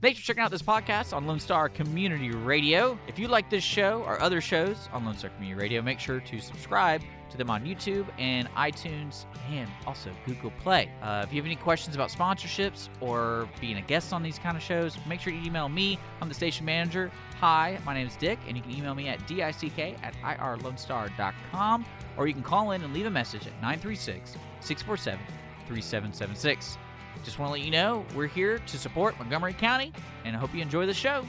[0.00, 2.96] Thanks for checking out this podcast on Lone Star Community Radio.
[3.08, 6.20] If you like this show or other shows on Lone Star Community Radio, make sure
[6.20, 10.88] to subscribe to them on YouTube and iTunes and also Google Play.
[11.02, 14.56] Uh, if you have any questions about sponsorships or being a guest on these kind
[14.56, 15.98] of shows, make sure you email me.
[16.22, 17.10] I'm the station manager.
[17.40, 21.84] Hi, my name is Dick, and you can email me at dick at irlonestar.com
[22.16, 25.18] or you can call in and leave a message at 936 647
[25.66, 26.78] 3776.
[27.24, 29.92] Just want to let you know we're here to support Montgomery County,
[30.24, 31.24] and I hope you enjoy the show.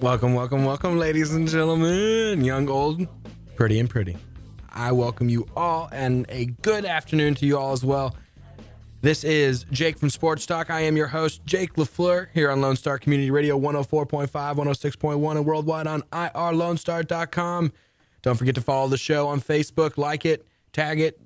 [0.00, 3.06] Welcome, welcome, welcome, ladies and gentlemen, young, old,
[3.56, 4.16] pretty, and pretty.
[4.70, 8.14] I welcome you all, and a good afternoon to you all as well.
[9.00, 10.68] This is Jake from Sports Talk.
[10.68, 15.46] I am your host, Jake LaFleur, here on Lone Star Community Radio 104.5, 106.1, and
[15.46, 17.72] worldwide on irlonestar.com.
[18.26, 21.20] Don't forget to follow the show on Facebook, like it, tag it,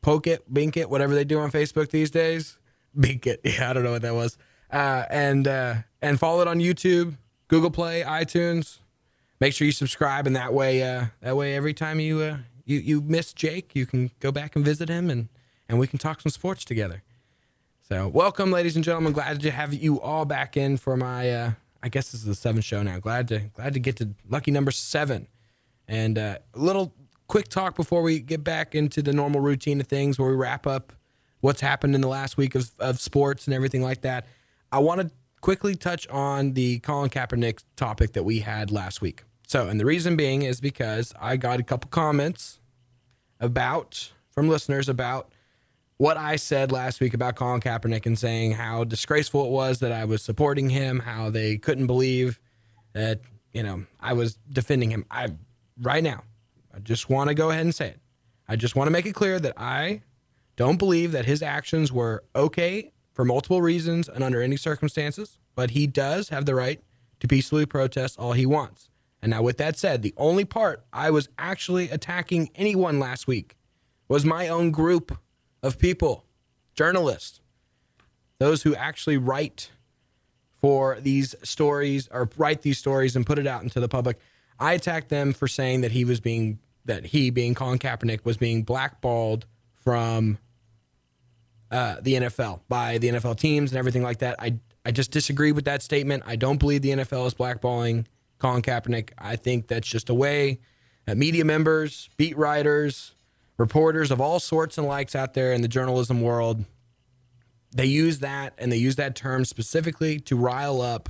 [0.00, 2.56] poke it, bink it, whatever they do on Facebook these days.
[2.98, 3.42] Bink it.
[3.44, 4.38] Yeah, I don't know what that was.
[4.72, 8.78] Uh, and uh, and follow it on YouTube, Google Play, iTunes.
[9.38, 12.78] Make sure you subscribe, and that way, uh, that way, every time you uh, you
[12.78, 15.28] you miss Jake, you can go back and visit him, and
[15.68, 17.02] and we can talk some sports together.
[17.86, 19.12] So, welcome, ladies and gentlemen.
[19.12, 21.30] Glad to have you all back in for my.
[21.30, 21.50] Uh,
[21.82, 22.98] I guess this is the seventh show now.
[22.98, 25.28] Glad to glad to get to lucky number seven,
[25.88, 26.94] and uh, a little
[27.28, 30.66] quick talk before we get back into the normal routine of things, where we wrap
[30.66, 30.92] up
[31.40, 34.26] what's happened in the last week of, of sports and everything like that.
[34.72, 39.22] I want to quickly touch on the Colin Kaepernick topic that we had last week.
[39.46, 42.58] So, and the reason being is because I got a couple comments
[43.38, 45.30] about from listeners about
[45.98, 49.92] what I said last week about Colin Kaepernick and saying how disgraceful it was that
[49.92, 52.40] I was supporting him, how they couldn't believe
[52.92, 53.20] that,
[53.52, 55.06] you know, I was defending him.
[55.10, 55.28] I
[55.80, 56.22] right now,
[56.74, 58.00] I just want to go ahead and say it.
[58.48, 60.02] I just want to make it clear that I
[60.56, 65.70] don't believe that his actions were okay for multiple reasons and under any circumstances, but
[65.70, 66.82] he does have the right
[67.20, 68.90] to peacefully protest all he wants.
[69.22, 73.56] And now, with that said, the only part I was actually attacking anyone last week
[74.08, 75.16] was my own group
[75.62, 76.24] of people,
[76.74, 77.40] journalists,
[78.38, 79.70] those who actually write
[80.60, 84.18] for these stories or write these stories and put it out into the public.
[84.58, 88.36] I attacked them for saying that he was being that he being Colin Kaepernick was
[88.36, 89.44] being blackballed
[89.82, 90.38] from
[91.70, 94.36] uh, the NFL by the NFL teams and everything like that.
[94.38, 96.22] I I just disagree with that statement.
[96.26, 98.06] I don't believe the NFL is blackballing
[98.38, 99.10] Colin Kaepernick.
[99.18, 100.60] I think that's just a way
[101.06, 103.14] that media members, beat writers,
[103.58, 106.64] reporters of all sorts and likes out there in the journalism world,
[107.74, 111.08] they use that and they use that term specifically to rile up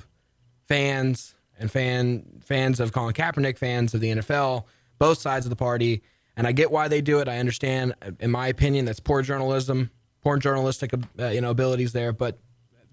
[0.67, 4.65] fans and fan fans of Colin Kaepernick, fans of the NFL,
[4.99, 6.03] both sides of the party.
[6.37, 7.29] And I get why they do it.
[7.29, 7.95] I understand.
[8.21, 9.91] In my opinion, that's poor journalism
[10.27, 12.41] poor journalistic uh, you know abilities there, but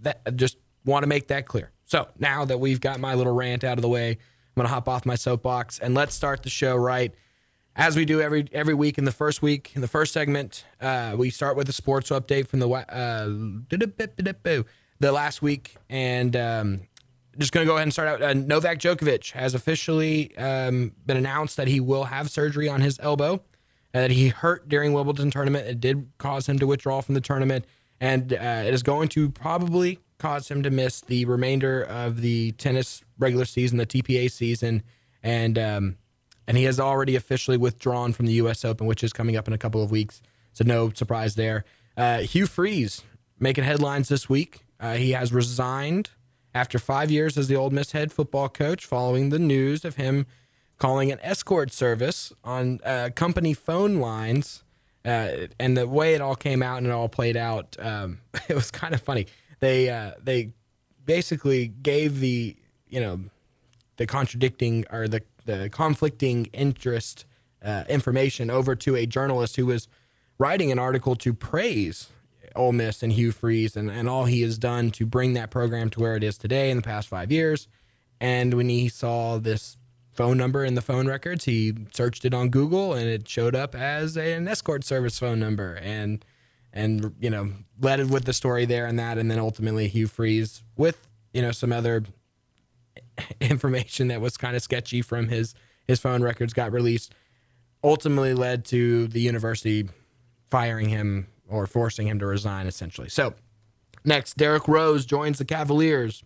[0.01, 1.72] that I just want to make that clear.
[1.85, 4.18] So now that we've got my little rant out of the way, I'm
[4.56, 7.12] gonna hop off my soapbox and let's start the show right
[7.75, 9.00] as we do every every week.
[9.00, 12.47] In the first week, in the first segment, uh, we start with a sports update
[12.47, 13.25] from the uh,
[15.00, 16.81] the last week, and um,
[17.38, 18.21] just going to go ahead and start out.
[18.21, 22.99] Uh, Novak Djokovic has officially um, been announced that he will have surgery on his
[23.01, 23.41] elbow
[23.94, 25.67] that he hurt during Wimbledon tournament.
[25.67, 27.66] It did cause him to withdraw from the tournament,
[28.01, 32.51] and uh, it is going to probably cause him to miss the remainder of the
[32.53, 34.83] tennis regular season, the TPA season,
[35.21, 35.97] and um,
[36.47, 38.65] and he has already officially withdrawn from the U.S.
[38.65, 40.21] Open, which is coming up in a couple of weeks.
[40.53, 41.63] So no surprise there.
[41.95, 43.03] Uh, Hugh Freeze
[43.39, 44.65] making headlines this week.
[44.79, 46.09] Uh, he has resigned
[46.53, 50.25] after five years as the Ole Miss head football coach, following the news of him
[50.77, 54.63] calling an escort service on uh, company phone lines.
[55.05, 58.55] Uh, and the way it all came out and it all played out, um, it
[58.55, 59.27] was kind of funny.
[59.59, 60.51] They uh, they
[61.05, 62.55] basically gave the
[62.89, 63.19] you know
[63.97, 67.25] the contradicting or the the conflicting interest
[67.63, 69.87] uh, information over to a journalist who was
[70.37, 72.09] writing an article to praise
[72.55, 75.89] Ole Miss and Hugh Freeze and, and all he has done to bring that program
[75.91, 77.67] to where it is today in the past five years.
[78.19, 79.77] And when he saw this
[80.13, 81.45] phone number in the phone records.
[81.45, 85.75] He searched it on Google and it showed up as an escort service phone number
[85.81, 86.23] and
[86.71, 90.07] and you know led it with the story there and that and then ultimately Hugh
[90.07, 92.03] Freeze with you know some other
[93.41, 95.56] information that was kind of sketchy from his
[95.88, 97.13] his phone records got released
[97.83, 99.89] ultimately led to the university
[100.49, 103.10] firing him or forcing him to resign essentially.
[103.10, 103.34] So
[104.04, 106.24] next Derrick Rose joins the Cavaliers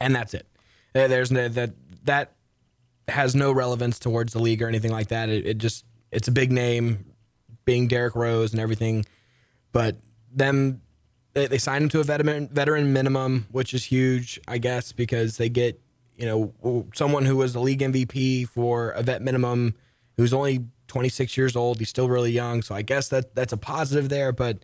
[0.00, 0.46] and that's it.
[0.94, 1.72] Uh, there's no, that
[2.04, 2.32] that
[3.08, 5.28] has no relevance towards the league or anything like that.
[5.28, 7.04] It, it just it's a big name,
[7.64, 9.04] being Derrick Rose and everything,
[9.72, 9.96] but
[10.32, 10.80] them
[11.34, 15.36] they, they signed him to a veteran veteran minimum, which is huge, I guess, because
[15.36, 15.80] they get
[16.16, 19.74] you know someone who was the league MVP for a vet minimum,
[20.16, 20.64] who's only
[20.96, 21.78] 26 years old.
[21.78, 24.32] He's still really young, so I guess that that's a positive there.
[24.32, 24.60] But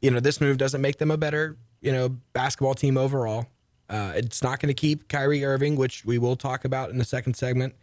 [0.00, 3.46] you know, this move doesn't make them a better you know basketball team overall.
[3.90, 7.04] Uh, it's not going to keep Kyrie Irving, which we will talk about in the
[7.04, 7.74] second segment.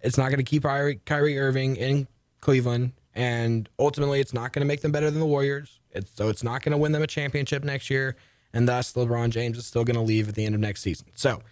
[0.00, 2.06] It's not going to keep Kyrie, Irving in
[2.40, 5.80] Cleveland, and ultimately, it's not going to make them better than the Warriors.
[5.90, 8.14] It's, so it's not going to win them a championship next year,
[8.52, 11.08] and thus LeBron James is still going to leave at the end of next season.
[11.14, 11.42] So,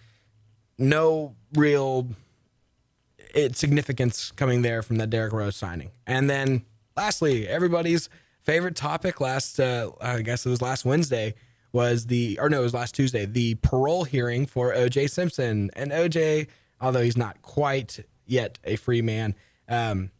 [0.77, 2.07] no real
[3.33, 5.91] it, significance coming there from that Derrick Rose signing.
[6.07, 6.65] And then,
[6.95, 8.09] lastly, everybody's
[8.41, 11.33] favorite topic last, uh, I guess it was last Wednesday,
[11.71, 15.71] was the, or no, it was last Tuesday, the parole hearing for OJ Simpson.
[15.75, 16.47] And OJ,
[16.79, 19.35] although he's not quite yet a free man,
[19.67, 20.11] um,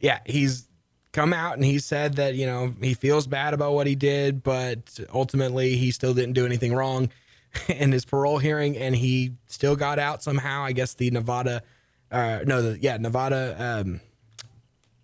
[0.00, 0.68] yeah, he's
[1.12, 4.42] come out and he said that, you know, he feels bad about what he did,
[4.42, 7.10] but ultimately he still didn't do anything wrong
[7.68, 10.62] in his parole hearing and he still got out somehow.
[10.62, 11.62] I guess the Nevada,
[12.10, 14.00] uh, no, the, yeah, Nevada um,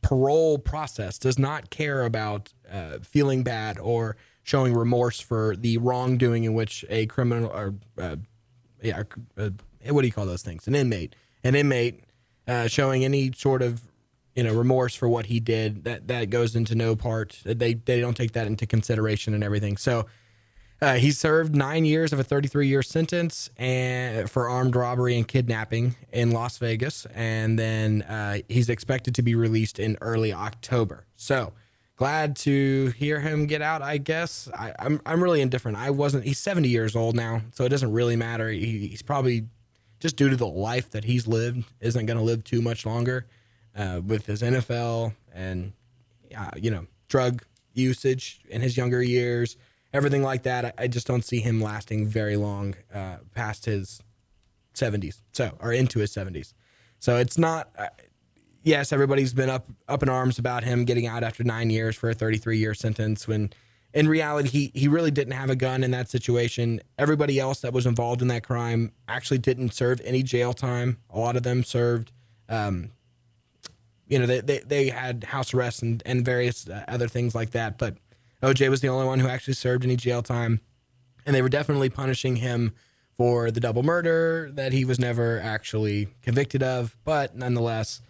[0.02, 6.44] parole process does not care about uh, feeling bad or showing remorse for the wrongdoing
[6.44, 8.16] in which a criminal or uh,
[8.82, 9.02] yeah,
[9.36, 9.50] uh,
[9.88, 10.66] what do you call those things?
[10.66, 12.04] An inmate, an inmate
[12.46, 13.82] uh, showing any sort of
[14.34, 15.84] you know remorse for what he did.
[15.84, 17.40] That that goes into no part.
[17.44, 19.76] They they don't take that into consideration and everything.
[19.76, 20.06] So.
[20.80, 25.26] Uh, he served nine years of a 33 year sentence and for armed robbery and
[25.26, 31.06] kidnapping in Las Vegas, and then uh, he's expected to be released in early October.
[31.16, 31.54] So,
[31.96, 33.80] glad to hear him get out.
[33.80, 35.78] I guess I, am I'm, I'm really indifferent.
[35.78, 36.24] I wasn't.
[36.24, 38.50] He's 70 years old now, so it doesn't really matter.
[38.50, 39.46] He, he's probably
[39.98, 43.26] just due to the life that he's lived, isn't going to live too much longer
[43.74, 45.72] uh, with his NFL and
[46.36, 47.42] uh, you know drug
[47.72, 49.56] usage in his younger years,
[49.92, 50.64] everything like that.
[50.64, 54.02] I, I just don't see him lasting very long uh, past his
[54.74, 56.52] 70s, so or into his 70s.
[56.98, 57.88] So it's not uh,
[58.66, 62.10] yes, everybody's been up up in arms about him getting out after nine years for
[62.10, 63.26] a 33 year sentence.
[63.26, 63.50] When
[63.94, 66.80] in reality, he he really didn't have a gun in that situation.
[66.98, 70.98] Everybody else that was involved in that crime actually didn't serve any jail time.
[71.08, 72.12] A lot of them served.
[72.48, 72.90] Um,
[74.08, 77.50] you know, they, they, they had house arrest and, and various uh, other things like
[77.52, 77.76] that.
[77.76, 77.96] But
[78.46, 80.60] OJ was the only one who actually served any jail time.
[81.26, 82.72] And they were definitely punishing him
[83.16, 86.96] for the double murder that he was never actually convicted of.
[87.04, 88.00] But nonetheless,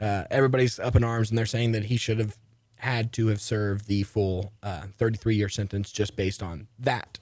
[0.00, 2.36] uh, everybody's up in arms and they're saying that he should have
[2.76, 7.20] had to have served the full 33 uh, year sentence just based on that.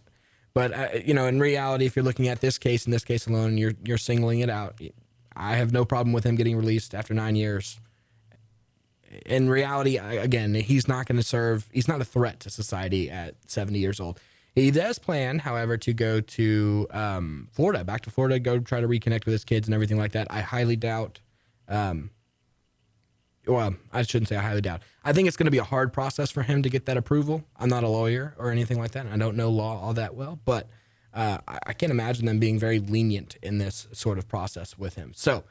[0.55, 3.27] But uh, you know, in reality, if you're looking at this case, in this case
[3.27, 4.81] alone, you're you're singling it out.
[5.37, 7.81] I have no problem with him getting released after nine years.
[9.27, 11.69] In reality, again, he's not going to serve.
[11.73, 14.21] He's not a threat to society at 70 years old.
[14.55, 18.87] He does plan, however, to go to um, Florida, back to Florida, go try to
[18.87, 20.29] reconnect with his kids and everything like that.
[20.31, 21.21] I highly doubt
[21.69, 22.11] um,
[23.47, 24.83] well, I shouldn't say I highly doubt.
[25.05, 27.45] I think it's going to be a hard process for him to get that approval.
[27.57, 29.07] I'm not a lawyer or anything like that.
[29.07, 30.69] I don't know law all that well, but
[31.13, 34.97] uh, I, I, can't imagine them being very lenient in this sort of process with
[34.97, 35.13] him.
[35.15, 35.45] So,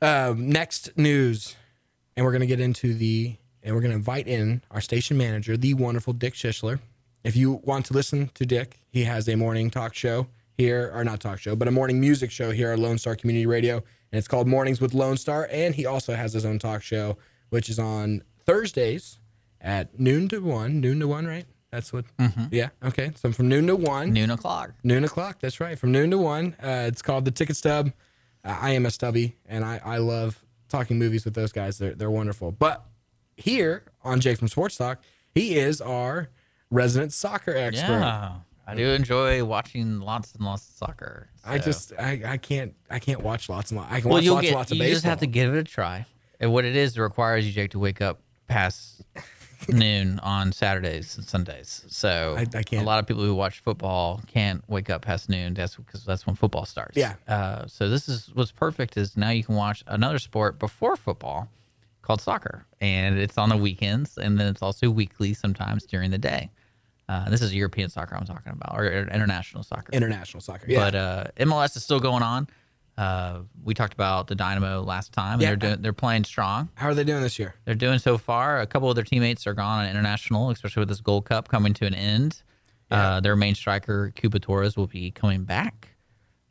[0.00, 1.56] um, next news,
[2.20, 5.16] and we're going to get into the, and we're going to invite in our station
[5.16, 6.78] manager, the wonderful Dick Schishler.
[7.24, 10.26] If you want to listen to Dick, he has a morning talk show
[10.58, 13.46] here, or not talk show, but a morning music show here at Lone Star Community
[13.46, 13.76] Radio
[14.12, 15.48] and it's called Mornings with Lone Star.
[15.50, 17.16] And he also has his own talk show,
[17.48, 19.18] which is on Thursdays
[19.58, 20.78] at noon to one.
[20.78, 21.46] Noon to one, right?
[21.70, 22.04] That's what.
[22.18, 22.44] Mm-hmm.
[22.50, 22.68] Yeah.
[22.84, 23.12] Okay.
[23.14, 24.12] So from noon to one.
[24.12, 24.72] Noon o'clock.
[24.84, 25.38] Noon o'clock.
[25.40, 25.78] That's right.
[25.78, 26.54] From noon to one.
[26.62, 27.92] Uh, it's called the Ticket Stub.
[28.44, 31.78] Uh, I am a stubby, and I, I love talking movies with those guys.
[31.78, 32.52] They're they're wonderful.
[32.52, 32.84] But
[33.36, 35.02] here on Jake from Sports Talk,
[35.34, 36.30] he is our
[36.70, 38.00] resident soccer expert.
[38.00, 38.32] Yeah.
[38.66, 41.28] I do enjoy watching lots and lots of soccer.
[41.44, 41.50] So.
[41.50, 43.92] I just I, I can't I can't watch lots and lots.
[43.92, 44.88] I can well, watch lots get, and lots of you baseball.
[44.88, 46.06] You just have to give it a try.
[46.38, 49.02] And what it is, it requires you Jake to wake up past
[49.68, 51.84] noon on Saturdays and Sundays.
[51.88, 52.82] So I, I, can't.
[52.82, 55.54] A lot of people who watch football can't wake up past noon.
[55.54, 56.96] That's because that's when football starts.
[56.96, 57.14] Yeah.
[57.28, 61.48] Uh, so this is what's perfect is now you can watch another sport before football
[62.02, 66.18] called soccer, and it's on the weekends, and then it's also weekly sometimes during the
[66.18, 66.50] day.
[67.08, 69.92] Uh, this is European soccer I'm talking about, or international soccer.
[69.92, 70.78] International soccer, yeah.
[70.78, 72.48] But uh, MLS is still going on.
[73.00, 75.48] Uh, we talked about the Dynamo last time, and yeah.
[75.48, 76.68] they're doing, they're playing strong.
[76.74, 77.54] How are they doing this year?
[77.64, 78.60] They're doing so far.
[78.60, 81.72] A couple of their teammates are gone on international, especially with this Gold Cup coming
[81.72, 82.42] to an end.
[82.90, 83.12] Yeah.
[83.12, 85.88] Uh, their main striker, Cubo Torres, will be coming back.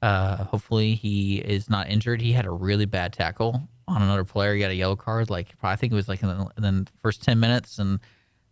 [0.02, 2.20] Uh, hopefully, he is not injured.
[2.20, 4.56] He had a really bad tackle on another player.
[4.56, 5.30] He got a yellow card.
[5.30, 8.00] Like probably, I think it was like in the, in the first ten minutes, and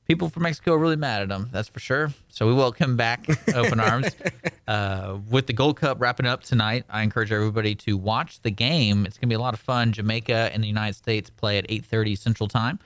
[0.07, 1.49] people from Mexico are really mad at him.
[1.51, 2.13] That's for sure.
[2.29, 4.15] So we welcome back open arms.
[4.67, 9.05] Uh, with the Gold Cup wrapping up tonight, I encourage everybody to watch the game.
[9.05, 9.91] It's going to be a lot of fun.
[9.91, 12.79] Jamaica and the United States play at 8:30 Central Time.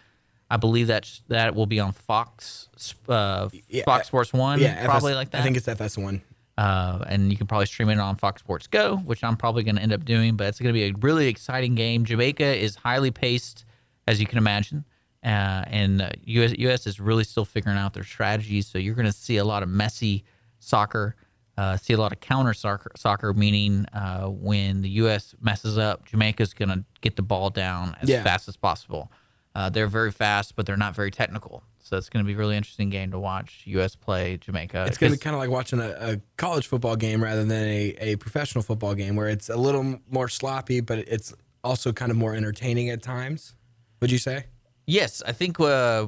[0.50, 2.68] I believe that that will be on Fox,
[3.08, 5.40] uh, Yeah, Fox Sports One, Yeah, probably FS like that.
[5.42, 6.20] I think it's FS1.
[6.58, 9.78] uh, and you can probably stream it on Fox Sports Go, which I'm probably going
[9.78, 10.36] to end up doing.
[10.36, 12.04] But it's going to be a really exciting game.
[12.04, 13.64] Jamaica is highly paced,
[14.08, 14.84] as you can imagine,
[15.24, 18.68] uh, and uh, US US is really still figuring out their strategies.
[18.68, 20.24] So you're going to see a lot of messy
[20.60, 21.16] soccer,
[21.58, 26.06] uh, see a lot of counter soccer, soccer meaning uh, when the US messes up,
[26.06, 28.24] Jamaica's going to get the ball down as Yeah.
[28.24, 29.12] fast as possible.
[29.54, 31.62] Uh, they're very fast, but they're not very technical.
[31.84, 33.64] So it's going to be a really interesting game to watch.
[33.66, 33.96] U.S.
[33.98, 34.86] play Jamaica.
[34.88, 37.52] It's going to be kind of like watching a, a college football game rather than
[37.68, 41.34] a, a professional football game where it's a little more sloppy, but it's
[41.66, 43.56] also kind of more entertaining at times.
[44.00, 44.46] Would you say?
[44.92, 46.08] Yes, I think uh,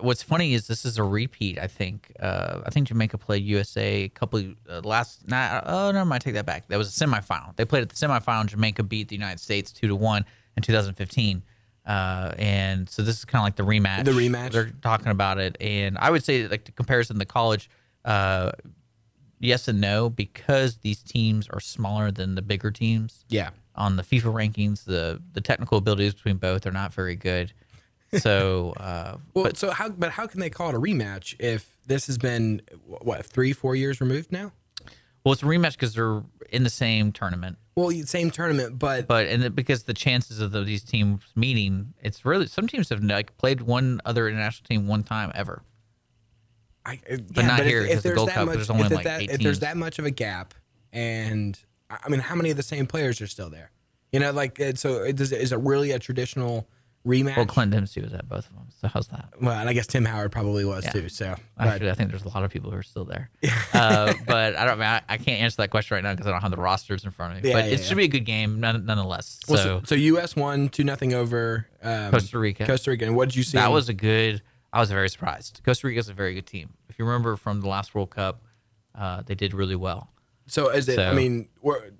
[0.00, 1.56] what's funny is this is a repeat.
[1.56, 5.28] I think uh, I think Jamaica played USA a couple uh, last.
[5.28, 6.66] Not, oh no, I might take that back.
[6.66, 7.54] That was a semifinal.
[7.54, 8.46] They played at the semifinal.
[8.46, 10.24] Jamaica beat the United States two to one
[10.56, 11.44] in 2015.
[11.86, 14.04] Uh, and so this is kind of like the rematch.
[14.04, 14.50] The rematch.
[14.50, 17.70] They're talking about it, and I would say like the comparison to college.
[18.04, 18.50] Uh,
[19.40, 23.50] yes and no because these teams are smaller than the bigger teams Yeah.
[23.74, 24.84] on the FIFA rankings.
[24.84, 27.52] The the technical abilities between both are not very good.
[28.18, 29.88] So, uh, Well, so how?
[29.88, 33.76] But how can they call it a rematch if this has been what three, four
[33.76, 34.52] years removed now?
[35.24, 39.26] well, it's a rematch because they're in the same tournament, Well, same tournament, but but
[39.26, 43.02] and it- because the chances of the, these teams meeting, it's really some teams have
[43.02, 45.62] like played one other international team one time ever.
[46.86, 48.70] I, uh, But not here, if, 'cause if the there's Gold that Cup, much, there's
[48.70, 50.52] only if, like that, eight if there's that much of a gap,
[50.92, 53.70] and I I mean, how many of the same players are still there?
[54.12, 55.02] You know, like so.
[55.02, 56.68] It, does, is it really a traditional
[57.06, 57.36] rematch?
[57.36, 59.28] Well, Clint Dempsey was at both of them, so how's that?
[59.40, 60.90] Well, and I guess Tim Howard probably was Yeah.
[60.92, 61.08] too.
[61.08, 63.30] So, but, Actually, I think there's a lot of people who are still there.
[63.74, 64.80] uh, but I don't.
[64.80, 67.10] I, I can't answer that question right now because I don't have the rosters in
[67.10, 67.50] front of me.
[67.50, 69.40] Yeah, but yeah, it should be a good game, none, nonetheless.
[69.48, 70.34] well, so, so, so U.S.
[70.36, 72.66] won two nothing over um, Costa Rica.
[72.66, 73.04] Costa Rica.
[73.04, 73.58] And what did you see?
[73.58, 74.42] That was a good.
[74.72, 75.60] I was very surprised.
[75.64, 76.70] Costa Rica is a very good team.
[76.88, 78.42] If you remember from the last World Cup,
[78.94, 80.10] uh, they did really well.
[80.46, 80.68] so.
[80.70, 80.98] Is it?
[80.98, 81.90] I mean, we're,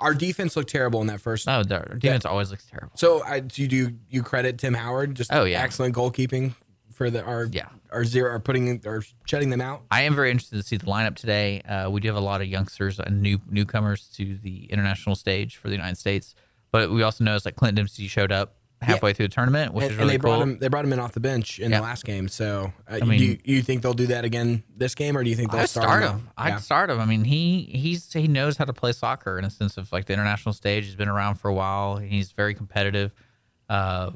[0.00, 1.48] our defense looked terrible in that first.
[1.48, 2.92] Oh, their defense always looks terrible.
[2.96, 5.14] So, I, do you do you credit Tim Howard?
[5.14, 5.62] Just Oh, yeah.
[5.62, 6.54] excellent goalkeeping
[6.92, 7.68] for the our Yeah.
[7.90, 9.82] our zero our putting or shutting them out.
[9.90, 11.60] I am very interested to see the lineup today.
[11.62, 15.56] Uh, we do have a lot of youngsters and new newcomers to the international stage
[15.56, 16.34] for the United States,
[16.72, 19.92] but we also noticed that Clint Dempsey showed up halfway through the tournament, which and,
[19.92, 20.30] is and they cool.
[20.30, 20.58] brought him.
[20.58, 21.78] They brought him in off the bench in Yeah.
[21.78, 22.28] the last game.
[22.28, 25.28] So, uh, mean- do you, you think they'll do that again this game, or do
[25.30, 26.28] you think they'll I'd start, start him?
[26.38, 26.56] I'd Yeah.
[26.58, 26.98] start him.
[27.00, 30.06] I mean, he he's he knows how to play soccer in a sense of like
[30.06, 30.84] the international stage.
[30.86, 31.98] He's been around for a while.
[31.98, 33.12] He's very competitive.
[33.68, 34.12] Uh,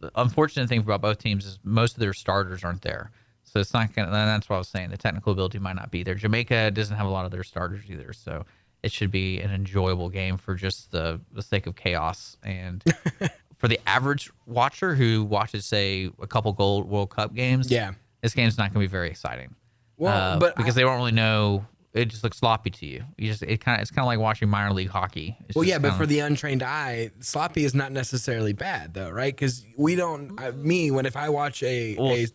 [0.00, 3.10] the unfortunate thing about both teams is most of their starters aren't there,
[3.42, 4.10] so it's not gonna.
[4.10, 4.90] That's what I was saying.
[4.90, 6.14] The technical ability might not be there.
[6.14, 8.46] Jamaica doesn't have a lot of their starters either, so
[8.84, 12.82] it should be an enjoyable game for just the the sake of chaos and.
[13.58, 17.92] For the average watcher who watches, say, a couple gold World Cup games, Yeah.
[18.22, 19.54] this game's not going to be very exciting.
[19.96, 23.02] Well, Uh, but because I- they don't really know, it just looks sloppy to you.
[23.16, 25.36] You just it kind of it's kind of like watching minor league hockey.
[25.48, 29.34] It's Well, yeah, but for the untrained eye, sloppy is not necessarily bad, though, right?
[29.34, 30.38] Because we don't.
[30.40, 32.26] I, me, when if I watch a, Well- a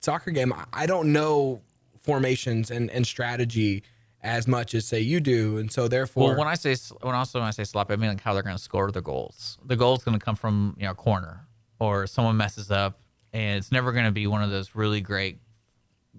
[0.00, 1.62] soccer game, I- I don't know
[2.00, 3.82] formations and, and strategy
[4.22, 7.38] as much as say you do, and so therefore, well, when I say when also
[7.38, 9.58] when I say sloppy, I mean like how they're going to score the goals.
[9.64, 11.46] The goal is going to come from you know corner
[11.78, 12.98] or someone messes up,
[13.32, 15.38] and it's never going to be one of those really great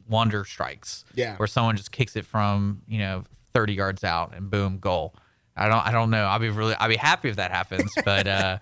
[0.07, 1.03] wonder strikes.
[1.15, 1.35] Yeah.
[1.37, 3.23] where someone just kicks it from you know
[3.53, 5.15] thirty yards out and boom goal.
[5.55, 6.25] I don't I don't know.
[6.25, 8.27] I'll be really I'll be happy if that happens, but.
[8.27, 8.57] uh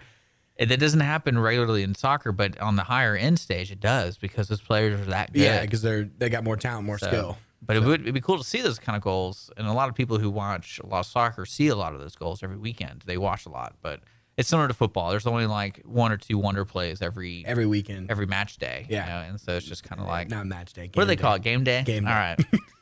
[0.58, 4.18] it, that doesn't happen regularly in soccer, but on the higher end stage, it does
[4.18, 5.42] because those players are that good.
[5.42, 7.38] yeah, because they're they got more talent, more So- skill.
[7.66, 9.90] But it would it'd be cool to see those kind of goals, and a lot
[9.90, 12.58] of people who watch a lot of soccer see a lot of those goals every
[12.58, 13.04] weekend.
[13.06, 14.02] They watch a lot, but
[14.38, 15.10] it's similar to football.
[15.10, 18.86] There's only like one or two wonder plays every every, weekend, Every match day.
[18.90, 19.06] Yeah.
[19.06, 20.90] you know, and so it's just kind of like not match day.
[20.94, 21.42] what do they game call it?
[21.42, 21.84] Game day.
[21.84, 22.36] Game All day.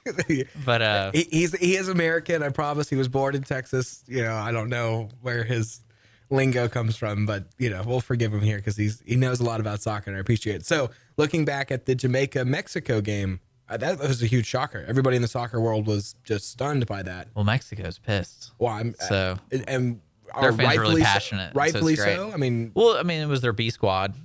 [0.05, 2.43] right, but uh, he, he's he is American.
[2.43, 2.89] I promise.
[2.89, 4.03] He was born in Texas.
[4.07, 5.81] You know, I don't know where his
[6.29, 9.43] lingo comes from, but you know, we'll forgive him here because he's he knows a
[9.43, 10.65] lot about soccer, and I appreciate it.
[10.65, 13.39] So, looking back at the Jamaica Mexico game,
[13.70, 14.86] Uh, that was a huge shocker.
[14.88, 17.29] Everybody in the soccer world was just stunned by that.
[17.34, 18.51] well, Mexico's pissed.
[18.60, 20.01] Well, I'm uh, So and, and
[20.39, 22.15] Their are fans are really passionate, so Rightfully great.
[22.15, 22.32] so.
[22.34, 24.15] I mean, Well, I mean, it was their B squad,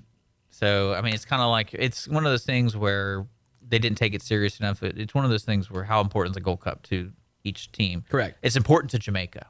[0.51, 3.27] so I mean, it's kind of like it's one of those things where
[3.67, 4.83] they didn't take it serious enough.
[4.83, 7.13] It, it's one of those things where how important is the Gold Cup to
[7.45, 8.05] each team?
[8.09, 8.39] Correct.
[8.43, 9.47] It's important to Jamaica.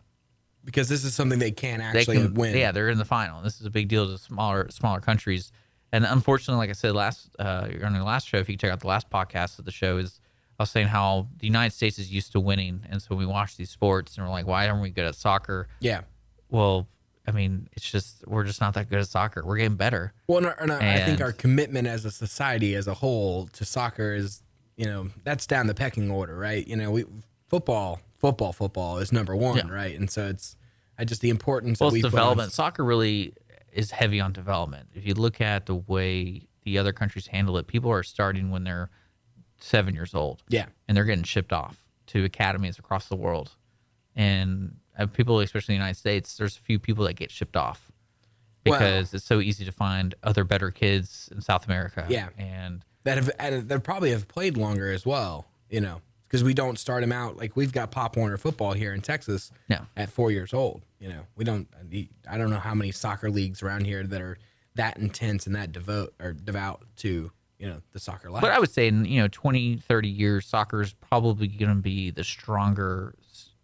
[0.65, 2.57] because this is something they can they actually can win.
[2.57, 3.41] Yeah, they're in the final.
[3.43, 5.51] This is a big deal to smaller smaller countries.
[5.93, 8.81] And unfortunately, like I said last uh, on the last show, if you check out
[8.81, 10.21] the last podcast of the show, is
[10.59, 13.57] I was saying how the United States is used to winning, and so we watch
[13.57, 15.69] these sports and we're like, why aren't we good at soccer?
[15.81, 16.03] yeah.
[16.51, 16.87] Well,
[17.27, 19.43] I mean, it's just we're just not that good at soccer.
[19.45, 20.15] We're getting better.
[20.29, 24.15] Well, and, and I think our commitment as a society as a whole to soccer
[24.15, 24.43] is,
[24.77, 26.67] you know, that's down the pecking order, right?
[26.67, 27.05] You know, we
[27.49, 29.69] football, football, football is number one, Yeah.
[29.71, 29.99] right?
[29.99, 30.57] And so it's
[30.99, 32.53] I just the importance Well, it's development.
[32.53, 33.35] Soccer really
[33.79, 34.89] is heavy on development.
[34.95, 38.65] If you look at the way the other countries handle it, people are starting when
[38.65, 38.91] they're
[39.61, 40.43] seven years old.
[40.49, 40.67] Yeah.
[40.87, 41.77] and they're getting shipped off
[42.09, 43.53] to academies across the world.
[44.17, 47.57] And uh, people, especially in the United States, there's a few people that get shipped
[47.57, 47.91] off
[48.67, 52.05] Well- because it's so easy to find other better kids in South America.
[52.09, 52.29] Yeah.
[52.37, 56.53] and that have and that probably have played longer as well, you know, because we
[56.55, 59.81] don't start them out like we've got Pop Warner football here in Texas Yeah.
[59.97, 60.83] at four years old.
[61.01, 61.69] You know, we don't.
[62.29, 64.37] I don't know how many soccer leagues around here that are
[64.75, 68.43] that intense and that devote or devout to you know the soccer life.
[68.43, 71.81] But I would say in you know 20, 30 years, soccer is probably going to
[71.83, 73.15] be the stronger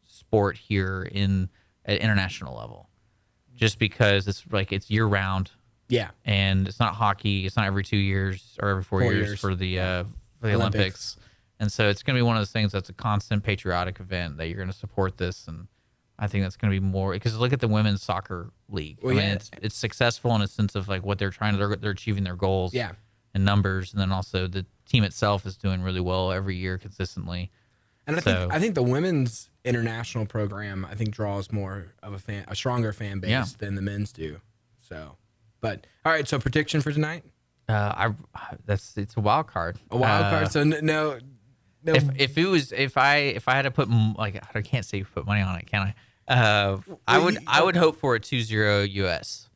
[0.07, 1.49] sport here in
[1.85, 2.89] at international level,
[3.55, 5.51] just because it's like it's year round
[5.89, 7.45] yeah, and it's not hockey.
[7.47, 9.41] It's not every two years or every four, Four years, years.
[9.41, 10.05] for the uh,
[10.41, 11.17] for the Olympics.
[11.17, 11.17] Olympics.
[11.61, 14.37] And so it's going to be one of those things that's a constant patriotic event
[14.39, 15.69] that you're going to support this, and
[16.19, 18.99] I think that's going to be more because look at the women's soccer league.
[19.03, 19.33] Well, I mean, yeah.
[19.35, 22.25] it's it's successful in a sense of like what they're trying to they're, they're achieving
[22.25, 22.93] their goals, Yeah.
[23.35, 27.51] and numbers, and then also the team itself is doing really well every year consistently.
[28.07, 32.13] And I So- think I think the women's international program I think draws more of
[32.13, 33.45] a fan a stronger fan base Yeah.
[33.59, 34.41] than the men's do.
[34.81, 35.17] So,
[35.61, 36.27] but all right.
[36.29, 37.25] So prediction for tonight:
[37.69, 38.15] Uh, I
[38.67, 39.79] that's it's a wild card.
[39.91, 40.53] a wild Uh, card.
[40.53, 41.19] So no,
[41.87, 43.89] if if it was if I if I had to put
[44.19, 45.83] like I can't say put money on it, can
[46.29, 46.33] I?
[46.33, 49.49] Uh, I would you- I would hope for a 2-0 US.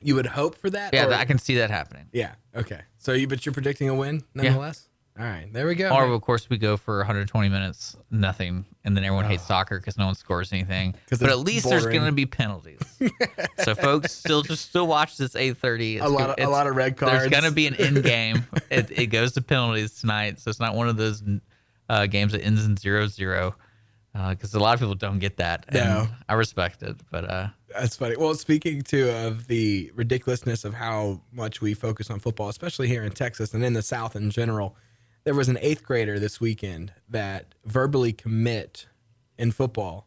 [0.00, 0.92] you would hope for that.
[0.94, 2.06] Yeah, or- I can see that happening.
[2.12, 2.32] Yeah.
[2.54, 2.80] Okay.
[2.98, 4.88] So you, but you're predicting a win nonetheless.
[5.16, 5.46] All right.
[5.52, 5.90] There we go.
[5.90, 9.96] Or of course we go for 120 minutes, nothing, and then everyone hates soccer because
[9.96, 10.96] no one scores anything.
[11.08, 12.80] But at least there's going to be penalties.
[13.62, 16.00] so folks, still just still watch this 8:30.
[16.02, 17.12] A lot of a lot of red cards.
[17.12, 18.44] There's going to be an end game.
[18.70, 21.22] it, it goes to penalties tonight, so it's not one of those
[21.88, 23.54] uh, games that ends in 0-0
[24.30, 25.72] because a lot of people don't get that.
[25.72, 26.08] No.
[26.28, 28.16] I respect it, but uh, That's funny.
[28.16, 33.04] Well, speaking too of the ridiculousness of how much we focus on football, especially here
[33.04, 34.76] in Texas and in the South in general,
[35.24, 38.86] there was an eighth grader this weekend that verbally commit
[39.38, 40.06] in football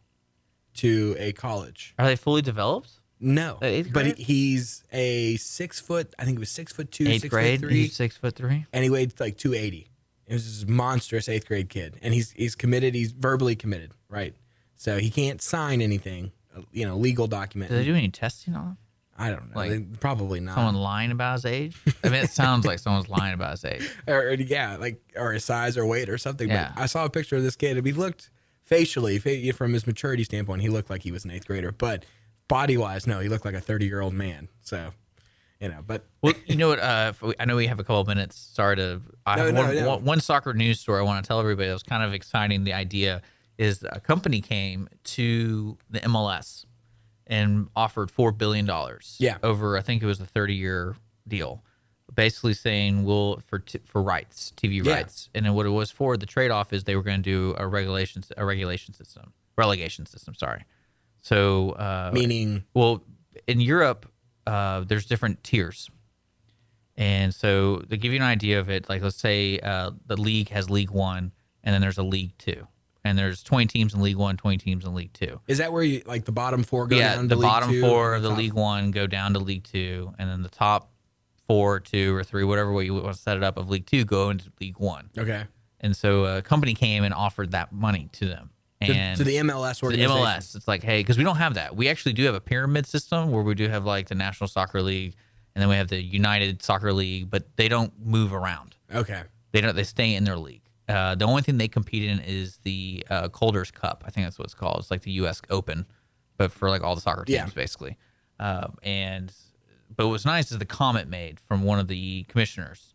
[0.74, 1.94] to a college.
[1.98, 2.90] are they fully developed?
[3.20, 3.58] No,
[3.92, 6.14] but he, he's a six foot.
[6.20, 8.64] I think he was six foot two, Eighth six grade, foot three, six foot three.
[8.72, 9.88] and he weighed like two eighty.
[10.28, 12.94] It was this monstrous eighth grade kid, and he's he's committed.
[12.94, 14.34] He's verbally committed, right?
[14.76, 16.30] So he can't sign anything,
[16.70, 17.70] you know, legal document.
[17.72, 18.76] Do they do any testing on him?
[19.18, 19.56] I don't know.
[19.56, 20.54] Like, They- probably not.
[20.54, 21.76] Someone lying about his age?
[22.04, 23.90] I mean, it sounds like someone's lying about his age.
[24.06, 26.48] or, or, yeah, like or his size or weight or something.
[26.48, 26.72] Yeah.
[26.74, 28.30] But I saw a picture of this kid, and he looked
[28.64, 29.18] facially,
[29.52, 31.72] from his maturity standpoint, he looked like he was an eighth grader.
[31.72, 32.04] But
[32.48, 34.48] body wise, no, he looked like a thirty year old man.
[34.60, 34.92] So,
[35.60, 36.78] you know, but Well, you know what?
[36.78, 38.36] Uh, we, I know we have a couple of minutes.
[38.36, 39.00] Sorry to.
[39.26, 39.88] I No, have no, one, no.
[39.88, 42.62] one- one soccer news story I want to tell everybody that was kind of exciting.
[42.64, 43.22] The idea
[43.56, 46.64] is a company came to the MLS
[47.28, 49.16] and offered four billion dollars.
[49.20, 49.38] Yeah.
[49.42, 51.62] Over, I think it was a thirty-year deal,
[52.14, 54.94] basically saying we'll for t- for rights, TV Yeah.
[54.94, 57.54] rights, and then what it was for the trade-off is they were going to do
[57.58, 60.34] a regulations a regulation system, relegation system.
[60.34, 60.64] Sorry.
[61.20, 63.04] So uh, meaning, well,
[63.46, 64.10] in Europe,
[64.46, 65.90] uh, there's different tiers.
[66.96, 70.48] And so to give you an idea of it, like let's say uh, the league
[70.48, 72.66] has League One, and then there's a League Two,
[73.08, 75.40] and there's 20 teams in League One, 20 teams in League Two.
[75.46, 77.28] is that where you like the bottom four go yeah, down?
[77.28, 80.14] the League bottom Two, four of the top- League One go down to League Two,
[80.18, 80.90] and then the top
[81.46, 84.04] four, two or three, whatever way you want to set it up of League Two,
[84.04, 85.08] go into League One.
[85.16, 85.44] Okay.
[85.80, 88.50] And so a company came and offered that money to them.
[88.82, 90.04] To, And to the MLS to the.
[90.04, 90.54] MLS.
[90.54, 91.74] It's like, hey, because we don't have that.
[91.74, 94.82] We actually do have a pyramid system where we do have like the National Soccer
[94.82, 95.14] League,
[95.54, 98.76] and then we have the United Soccer League, but they don't move around.
[98.94, 99.22] Okay.
[99.52, 99.74] They don't.
[99.74, 100.62] They stay in their league.
[100.88, 104.04] Uh, the only thing they compete in is the uh, Calder's Cup.
[104.06, 104.78] I think that's what it's called.
[104.78, 105.42] It's like the U.S.
[105.50, 105.84] Open,
[106.38, 107.46] but for like all the soccer teams, Yeah.
[107.54, 107.96] basically.
[108.40, 109.32] Um, and
[109.94, 112.94] but what's nice is the comment made from one of the commissioners,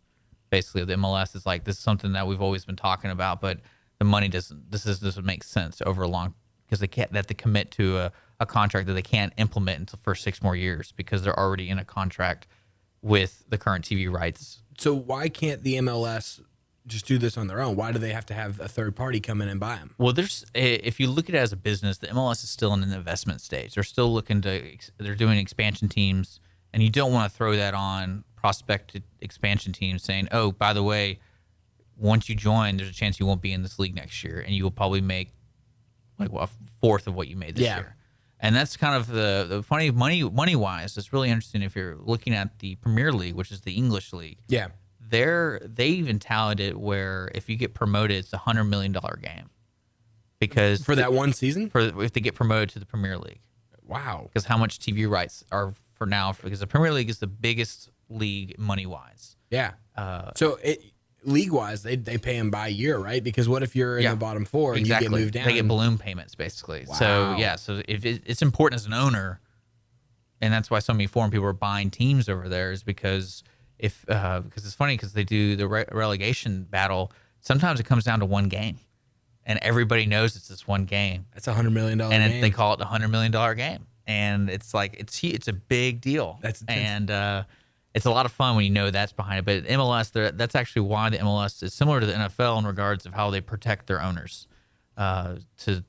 [0.50, 3.40] basically of the MLS, is like this is something that we've always been talking about,
[3.40, 3.60] but
[3.98, 4.70] the money doesn't.
[4.70, 6.34] This is doesn't make sense over a long
[6.66, 7.12] because they can't.
[7.12, 10.56] that They commit to a, a contract that they can't implement until for six more
[10.56, 12.46] years because they're already in a contract
[13.02, 16.40] with the current TV rights So why can't the MLS
[16.86, 17.76] just do this on their own?
[17.76, 19.94] Why do they have to have a third party come in and buy them?
[19.98, 22.82] Well, there's if you look at it as a business, the MLS is still in
[22.82, 23.74] an investment stage.
[23.74, 24.62] They're still looking to
[24.98, 26.40] they're doing expansion teams,
[26.72, 30.82] and you don't want to throw that on prospected expansion teams saying, "Oh, by the
[30.82, 31.20] way,
[31.96, 34.54] once you join, there's a chance you won't be in this league next year, and
[34.54, 35.32] you will probably make
[36.18, 36.48] like a
[36.80, 37.76] fourth of what you made this Yeah.
[37.78, 37.96] year."
[38.40, 40.98] And that's kind of the, the funny money money wise.
[40.98, 44.36] It's really interesting if you're looking at the Premier League, which is the English league
[44.48, 44.68] Yeah.
[45.14, 49.16] They're they even touted it where if you get promoted, it's a hundred million dollar
[49.22, 49.50] game
[50.38, 51.70] because For that one season?
[51.70, 53.40] for if they get promoted to the Premier League
[53.86, 54.24] Wow.
[54.28, 57.88] because how much TV rights are for now because the Premier League is the biggest
[58.08, 59.36] league money wise.
[59.50, 59.72] Yeah.
[59.96, 60.82] Uh, So it
[61.24, 63.22] league wise, they they pay them by year, right?
[63.22, 64.10] Because what if you're in Yeah.
[64.10, 65.44] the bottom four and exactly, you get moved down?
[65.46, 66.84] they get balloon payments basically.
[66.86, 69.40] So yeah, so if it, it's important as an owner,
[70.40, 73.42] and that's why so many foreign people are buying teams over there is because
[73.78, 77.12] if uh, because it's funny because they do the re- relegation battle.
[77.40, 78.78] Sometimes it comes down to one game,
[79.44, 82.22] and everybody knows it's this one game, That's a hundred million dollar game.
[82.22, 85.48] and it, they call it the hundred million dollar game, and it's like it's it's
[85.48, 86.38] a big deal.
[86.40, 87.44] That's and uh,
[87.94, 89.44] it's a lot of fun when you know that's behind it.
[89.44, 93.12] But MLS, that's actually why the MLS is similar to the NFL in regards of
[93.12, 94.48] how they protect their owners
[94.96, 95.84] uh, to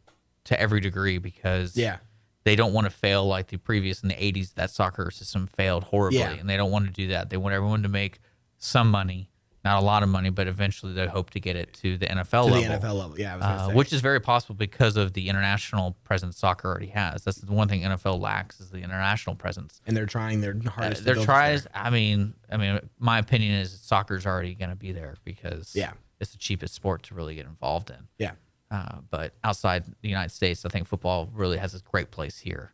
[0.46, 1.98] to every degree because yeah.
[2.46, 5.84] They don't want to fail like the previous in the 80s that soccer system failed
[5.84, 6.32] horribly Yeah.
[6.32, 8.20] and they don't want to do that they want everyone to make
[8.58, 9.30] some money
[9.66, 12.30] not a lot of money but eventually they hope to get it to the NFL
[12.30, 13.20] To level the NFL level.
[13.20, 13.34] Yeah.
[13.34, 13.74] I was uh, say.
[13.74, 17.68] which is very possible because of the international presence soccer already has that's the one
[17.68, 21.04] thing NFL lacks is the international presence and they're trying their uh, hardest.
[21.04, 21.68] build it tries.
[21.74, 25.94] I mean I mean my opinion is soccer's already going to be there because Yeah.
[26.20, 28.34] it's the cheapest sport to really get involved in Yeah.
[28.72, 32.72] Uh, but outside the United States, I think football really has a great place here.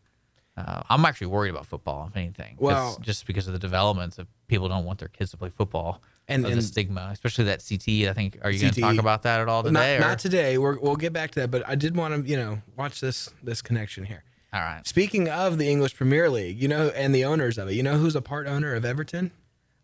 [0.58, 2.56] Uh, I'm actually worried about football, if anything.
[2.60, 6.02] Well- just because of the developments of people don't want their kids to play football
[6.28, 8.10] And- and, the stigma, especially that CTE.
[8.10, 8.38] I think.
[8.44, 9.96] Are you going to talk about that at all Not, today?
[9.98, 10.58] or- not today.
[10.58, 13.30] We're, we'll get back to that, but I did want to, you know, watch this
[13.42, 14.24] this connection here.
[14.54, 14.86] all right.
[14.86, 17.98] Speaking of the English Premier League, you know, and the owners of it, you know
[17.98, 19.32] who's a part owner of Everton?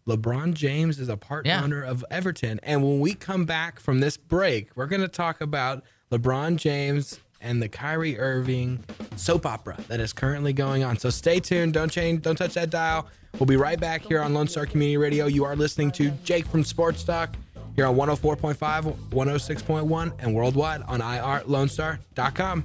[0.07, 1.63] LeBron James is a part Yeah.
[1.63, 2.59] owner of Everton.
[2.63, 7.19] And when we come back from this break, we're going to talk about LeBron James
[7.41, 8.83] and the Kyrie Irving
[9.15, 10.97] soap opera that is currently going on.
[10.97, 11.73] So stay tuned.
[11.73, 12.21] Don't change.
[12.23, 13.07] Don't touch that dial.
[13.39, 15.27] We'll be right back here on Lone Star Community Radio.
[15.27, 17.35] You are listening to Jake from Sports Talk
[17.75, 22.63] here on 104.5, 106.1, and worldwide on irlonestar.com.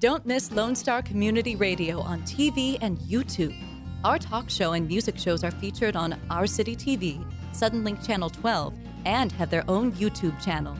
[0.00, 3.54] Don't miss Lone Star Community Radio on TV and YouTube.
[4.02, 8.74] Our talk show and music shows are featured on Our City TV, Suddenlink Channel 12,
[9.04, 10.76] and have their own YouTube channel.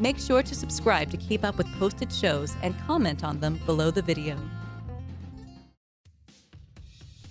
[0.00, 3.90] Make sure to subscribe to keep up with posted shows and comment on them below
[3.90, 4.36] the video.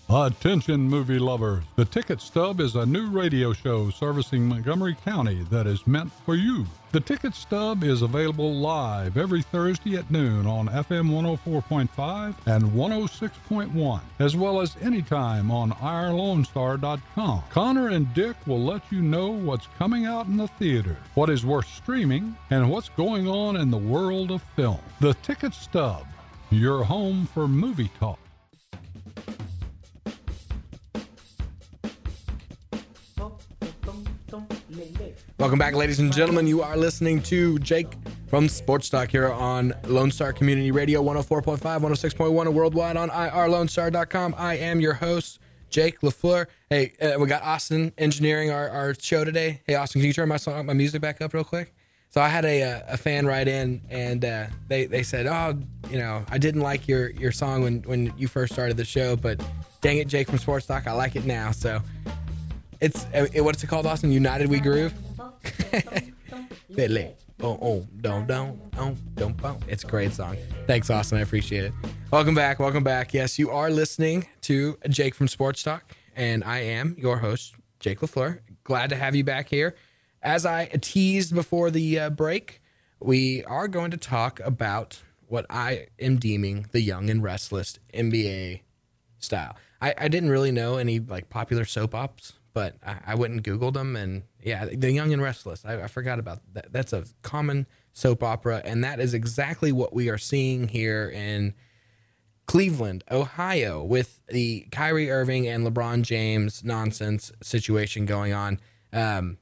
[0.10, 1.64] Attention, movie lovers.
[1.76, 6.36] The Ticket Stub is a new radio show servicing Montgomery County that is meant for
[6.36, 6.66] you.
[6.92, 14.02] The Ticket Stub is available live every Thursday at noon on FM 104.5 and 106.1,
[14.20, 17.44] as well as anytime on IRLoneStar.com.
[17.50, 21.46] Connor and Dick will let you know what's coming out in the theater, what is
[21.46, 24.80] worth streaming, and what's going on in the world of film.
[25.00, 26.06] The Ticket Stub,
[26.52, 28.20] your home for movie talk.
[35.44, 36.48] Welcome back, ladies and gentlemen.
[36.48, 41.60] You are listening to Jake from Sports Talk here on Lone Star Community Radio 104.5,
[41.60, 44.36] 106.1, and worldwide on irlonestar.com.
[44.38, 46.46] I am your host, Jake LaFleur.
[46.70, 49.60] Hey, uh, we got Austin engineering our, our show today.
[49.68, 51.76] Hey, Austin, can you turn my song, my music back up real quick?
[52.10, 55.60] So I had a, uh, a fan write in and uh, they, they said, oh,
[55.92, 59.18] you know, I didn't like your, your song when, when you first started the show,
[59.18, 59.46] but
[59.82, 61.52] dang it, Jake from Sports Talk, I like it now.
[61.52, 61.82] So
[62.80, 64.10] it's uh, what's it called, Austin?
[64.10, 64.94] United We Groove.
[67.44, 69.64] Oh, oh, don't, don't, don't, don't, don't.
[69.68, 70.38] It's a great song.
[70.66, 71.18] Thanks, Austin.
[71.18, 71.74] I appreciate it.
[72.10, 72.58] Welcome back.
[72.58, 73.14] Welcome back.
[73.14, 75.84] Yes, you are listening to Jake from Sports Talk,
[76.16, 78.40] and I am your host, Jake LaFleur.
[78.64, 79.76] Glad to have you back here.
[80.22, 82.62] As I teased before the uh, break,
[83.02, 88.62] we are going to talk about what I am deeming the young and restless NBA
[89.20, 89.58] style.
[89.82, 93.44] I, I didn't really know any like popular soap ops, but I, I went and
[93.44, 95.66] Googled them, and yeah, The Young and Restless.
[95.66, 96.72] I, I forgot about that.
[96.72, 101.54] That's a common soap opera, and that is exactly what we are seeing here in
[102.46, 108.60] Cleveland, Ohio, with the Kyrie Irving and LeBron James nonsense situation going on.
[108.92, 109.38] Um,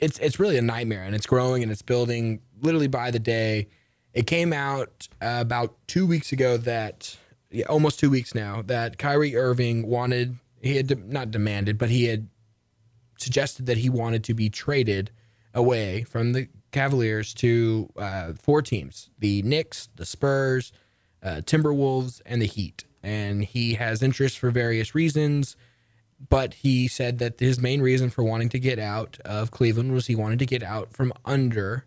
[0.00, 3.68] it's it's really a nightmare, and it's growing and it's building literally by the day.
[4.12, 7.16] It came out uh, about two weeks ago that
[7.50, 11.90] yeah, almost two weeks now that Kyrie Irving wanted he had de- not demanded, but
[11.90, 12.28] he had
[13.18, 15.10] suggested that he wanted to be traded
[15.54, 20.72] away from the Cavaliers to uh, four teams: the Knicks, the Spurs,
[21.22, 22.84] uh, Timberwolves, and the Heat.
[23.02, 25.56] And he has interest for various reasons,
[26.28, 30.08] but he said that his main reason for wanting to get out of Cleveland was
[30.08, 31.86] he wanted to get out from under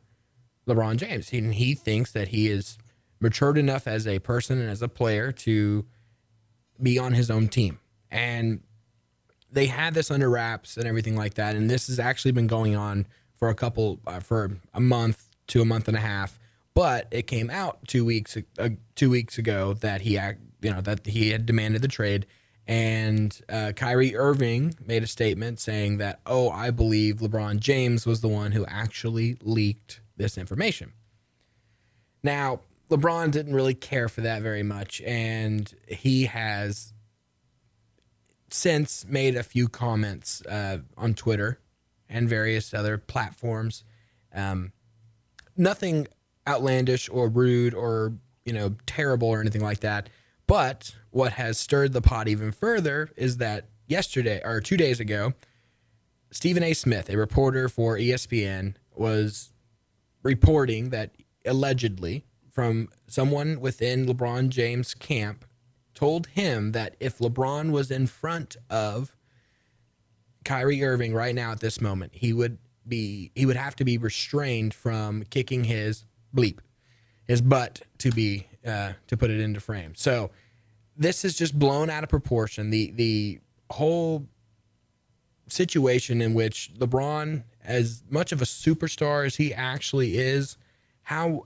[0.68, 1.30] LeBron James.
[1.30, 2.78] He, he thinks that he is
[3.20, 5.86] matured enough as a person and as a player to
[6.82, 7.80] be on his own team.
[8.12, 8.62] And
[9.52, 11.56] they had this under wraps and everything like that.
[11.56, 15.62] And this has actually been going on for a couple, uh, for a month to
[15.62, 16.38] a month and a half.
[16.74, 21.06] But it came out two weeks, uh, two weeks ago that he, you know, that
[21.06, 22.28] he had demanded the trade.
[22.68, 28.22] And uh, Kyrie Irving made a statement saying that, oh, I believe LeBron James was
[28.22, 30.94] the one who actually leaked this information.
[32.24, 36.91] Now, LeBron didn't really care for that very much, and he has
[38.54, 41.60] since made a few comments uh, on Twitter
[42.10, 43.84] and various other platforms.
[44.34, 44.72] Um,
[45.58, 46.08] nothing
[46.48, 48.14] outlandish or rude or
[48.46, 50.10] you know terrible or anything like that.
[50.48, 55.34] But what has stirred the pot even further is that yesterday or two days ago,
[56.32, 56.74] Stephen A.
[56.74, 59.52] Smith, a reporter for ESPN, was
[60.24, 61.12] reporting that
[61.46, 65.46] allegedly from someone within LeBron James' camp
[66.02, 69.16] told him that if LeBron was in front of
[70.44, 74.00] Kyrie Irving right now at this moment, he would be he would have to be
[74.00, 76.58] restrained from kicking his bleep,
[77.28, 79.94] his butt to be uh, to put it into frame.
[79.96, 80.32] So
[80.98, 82.72] this is just blown out of proportion.
[82.72, 84.26] The the whole
[85.50, 90.58] situation in which LeBron, as much of a superstar as he actually is,
[91.04, 91.46] how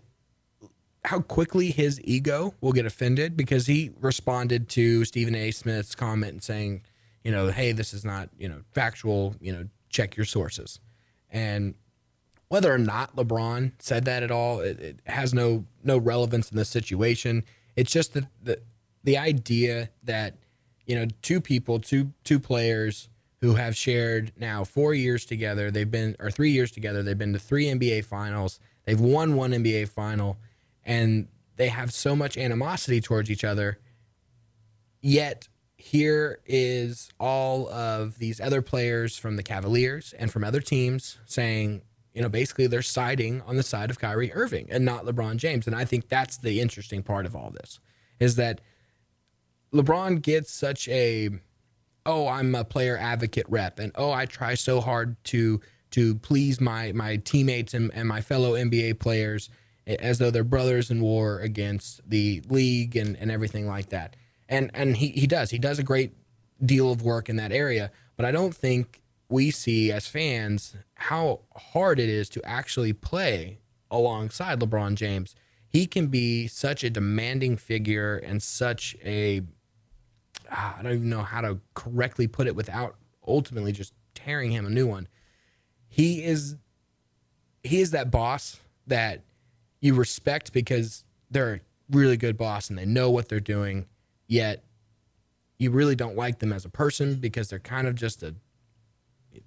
[1.05, 5.51] how quickly his ego will get offended because he responded to Stephen A.
[5.51, 6.81] Smith's comment saying,
[7.23, 10.79] you know, hey, this is not, you know, factual, you know, check your sources.
[11.29, 11.75] And
[12.47, 16.57] whether or not LeBron said that at all, it, it has no no relevance in
[16.57, 17.43] this situation.
[17.75, 18.59] It's just that the
[19.03, 20.35] the idea that,
[20.85, 23.09] you know, two people, two two players
[23.41, 27.33] who have shared now four years together, they've been or three years together, they've been
[27.33, 30.37] to three NBA finals, they've won one NBA final
[30.85, 33.79] and they have so much animosity towards each other.
[35.01, 41.17] Yet here is all of these other players from the Cavaliers and from other teams
[41.25, 41.81] saying,
[42.13, 45.67] you know, basically they're siding on the side of Kyrie Irving and not LeBron James.
[45.67, 47.79] And I think that's the interesting part of all this
[48.19, 48.61] is that
[49.73, 51.29] LeBron gets such a
[52.07, 55.59] oh, I'm a player advocate rep and oh, I try so hard to
[55.91, 59.49] to please my my teammates and, and my fellow NBA players
[59.87, 64.15] as though they're brothers in war against the league and, and everything like that.
[64.47, 65.49] And and he, he does.
[65.49, 66.13] He does a great
[66.63, 67.91] deal of work in that area.
[68.15, 73.59] But I don't think we see as fans how hard it is to actually play
[73.89, 75.35] alongside LeBron James.
[75.67, 79.41] He can be such a demanding figure and such a
[80.51, 82.95] ah, don't even know how to correctly put it without
[83.27, 85.07] ultimately just tearing him a new one.
[85.87, 86.55] He is
[87.63, 89.23] he is that boss that
[89.85, 91.59] you respect because they're a
[91.91, 93.85] really good boss and they know what they're doing,
[94.25, 94.63] yet
[95.59, 98.33] you really don't like them as a person because they're kind of just a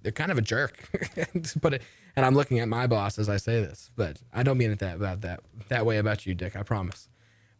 [0.01, 0.87] they're kind of a jerk.
[1.61, 1.81] but
[2.15, 4.79] and I'm looking at my boss as I say this, but I don't mean it
[4.79, 6.55] that about that that way about you, Dick.
[6.55, 7.09] I promise.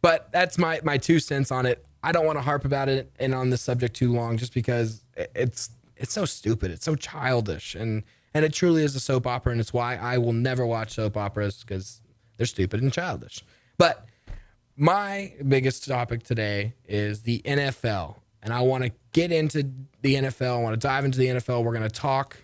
[0.00, 1.84] But that's my my two cents on it.
[2.02, 5.04] I don't want to harp about it and on this subject too long, just because
[5.34, 6.70] it's it's so stupid.
[6.70, 10.16] It's so childish, and and it truly is a soap opera, and it's why I
[10.16, 12.00] will never watch soap operas because
[12.40, 13.44] they're stupid and childish.
[13.76, 14.06] But
[14.74, 18.16] my biggest topic today is the NFL.
[18.42, 20.56] And I want to get into the NFL.
[20.56, 21.62] I want to dive into the NFL.
[21.62, 22.38] We're going to talk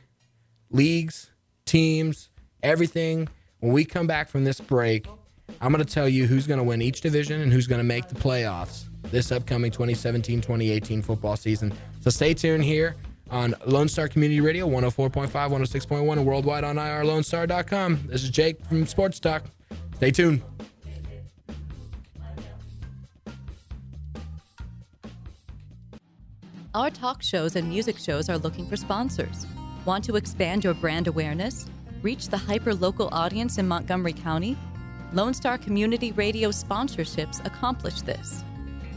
[0.70, 1.30] leagues,
[1.64, 2.28] teams,
[2.62, 3.26] everything.
[3.60, 5.06] When we come back from this break,
[5.62, 7.84] I'm going to tell you who's going to win each division and who's going to
[7.84, 11.72] make the playoffs this upcoming 2017 2018 football season.
[12.02, 12.96] So stay tuned here
[13.30, 18.08] on Lone Star Community Radio 104.5, 106.1, and worldwide on irlonestar.com.
[18.08, 19.44] This is Jake from Sports Talk.
[19.96, 20.42] Stay tuned.
[26.74, 29.46] Our talk shows and music shows are looking for sponsors.
[29.86, 31.64] Want to expand your brand awareness?
[32.02, 34.58] Reach the hyper local audience in Montgomery County?
[35.14, 38.44] Lone Star Community Radio sponsorships accomplish this.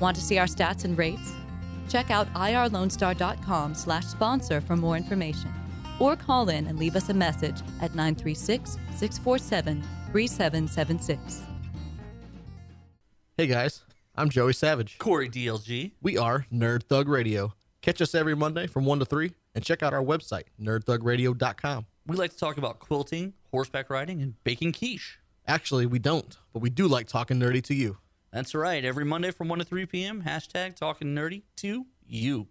[0.02, 1.32] Want to see our stats and rates?
[1.88, 5.54] Check out irlonestar.com slash sponsor for more information.
[6.00, 9.82] Or call in and leave us a message at 936 647
[10.12, 11.42] 3776.
[13.38, 13.84] Hey guys,
[14.16, 14.98] I'm Joey Savage.
[14.98, 15.92] Corey DLG.
[16.02, 19.82] We are Nerd Thug Radio, Catch us every Monday from 1 to 3 and check
[19.82, 21.86] out our website, nerdthugradio.com.
[22.06, 25.20] We like to talk about quilting, horseback riding, and baking quiche.
[25.48, 27.98] Actually, we don't, but we do like talking nerdy to you.
[28.32, 28.84] That's right.
[28.84, 32.48] Every Monday from 1 to 3 p.m., hashtag talking nerdy to you.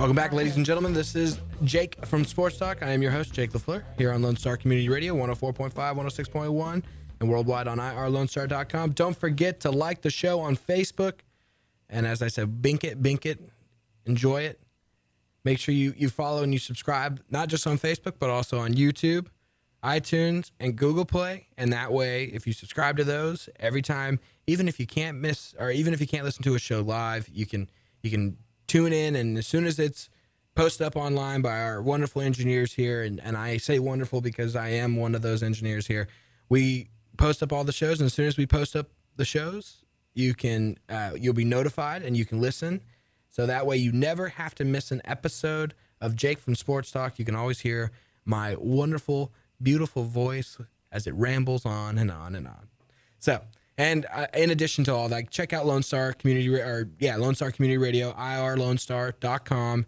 [0.00, 0.94] Welcome back, ladies and gentlemen.
[0.94, 2.82] This is Jake from Sports Talk.
[2.82, 6.82] I am your host, Jake LaFleur, here on Lone Star Community Radio, 104.5, 106.1,
[7.20, 8.92] and worldwide on irlonestar.com.
[8.92, 11.18] Don't forget to like the show on Facebook.
[11.90, 13.40] And as I said, bink it, bink it,
[14.06, 14.58] enjoy it.
[15.44, 18.72] Make sure you, you follow and you subscribe, not just on Facebook, but also on
[18.72, 19.26] YouTube,
[19.84, 21.48] iTunes, and Google Play.
[21.58, 25.54] And that way, if you subscribe to those, every time, even if you can't miss
[25.58, 27.68] or even if you can't listen to a show live, you can
[28.02, 28.38] you can
[28.70, 30.08] tune in and as soon as it's
[30.54, 34.68] posted up online by our wonderful engineers here, and, and I say wonderful because I
[34.68, 36.06] am one of those engineers here,
[36.48, 39.84] we post up all the shows, and as soon as we post up the shows,
[40.14, 42.80] you can uh, you'll be notified and you can listen.
[43.28, 47.18] So that way you never have to miss an episode of Jake from Sports Talk.
[47.18, 47.90] You can always hear
[48.24, 50.58] my wonderful, beautiful voice
[50.92, 52.68] as it rambles on and on and on.
[53.18, 53.40] So,
[53.80, 57.34] and uh, in addition to all that, check out Lone Star Community, or yeah, Lone
[57.34, 59.86] Star Community Radio, irlonestar.com.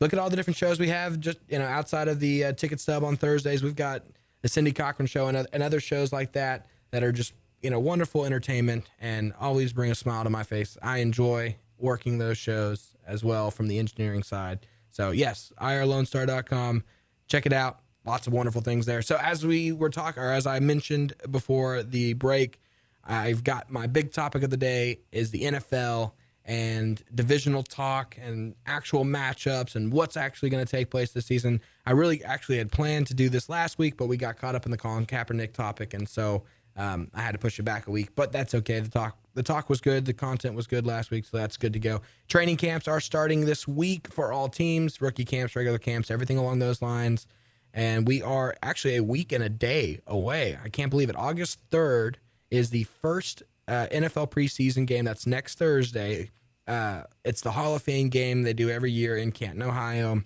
[0.00, 1.18] Look at all the different shows we have.
[1.18, 4.04] Just you know, outside of the uh, ticket stub on Thursdays, we've got
[4.42, 7.80] the Cindy Cochran Show and, and other shows like that that are just you know
[7.80, 10.76] wonderful entertainment and always bring a smile to my face.
[10.82, 14.66] I enjoy working those shows as well from the engineering side.
[14.90, 16.84] So yes, irlonestar.com.
[17.28, 17.78] Check it out.
[18.04, 19.00] Lots of wonderful things there.
[19.00, 22.58] So as we were talking, or as I mentioned before the break,
[23.04, 26.12] I've got my big topic of the day is the NFL
[26.44, 31.60] and divisional talk and actual matchups and what's actually going to take place this season.
[31.86, 34.64] I really actually had planned to do this last week, but we got caught up
[34.64, 36.42] in the Colin Kaepernick topic, and so
[36.76, 38.10] um, I had to push it back a week.
[38.14, 38.80] But that's okay.
[38.80, 40.04] The talk the talk was good.
[40.04, 42.02] The content was good last week, so that's good to go.
[42.28, 46.58] Training camps are starting this week for all teams, rookie camps, regular camps, everything along
[46.58, 47.26] those lines.
[47.72, 50.58] And we are actually a week and a day away.
[50.62, 51.16] I can't believe it.
[51.16, 52.16] August 3rd
[52.52, 55.06] is the first uh, NFL preseason game.
[55.06, 56.30] That's next Thursday.
[56.68, 60.22] Uh, it's the Hall of Fame game they do every year in Canton, Ohio.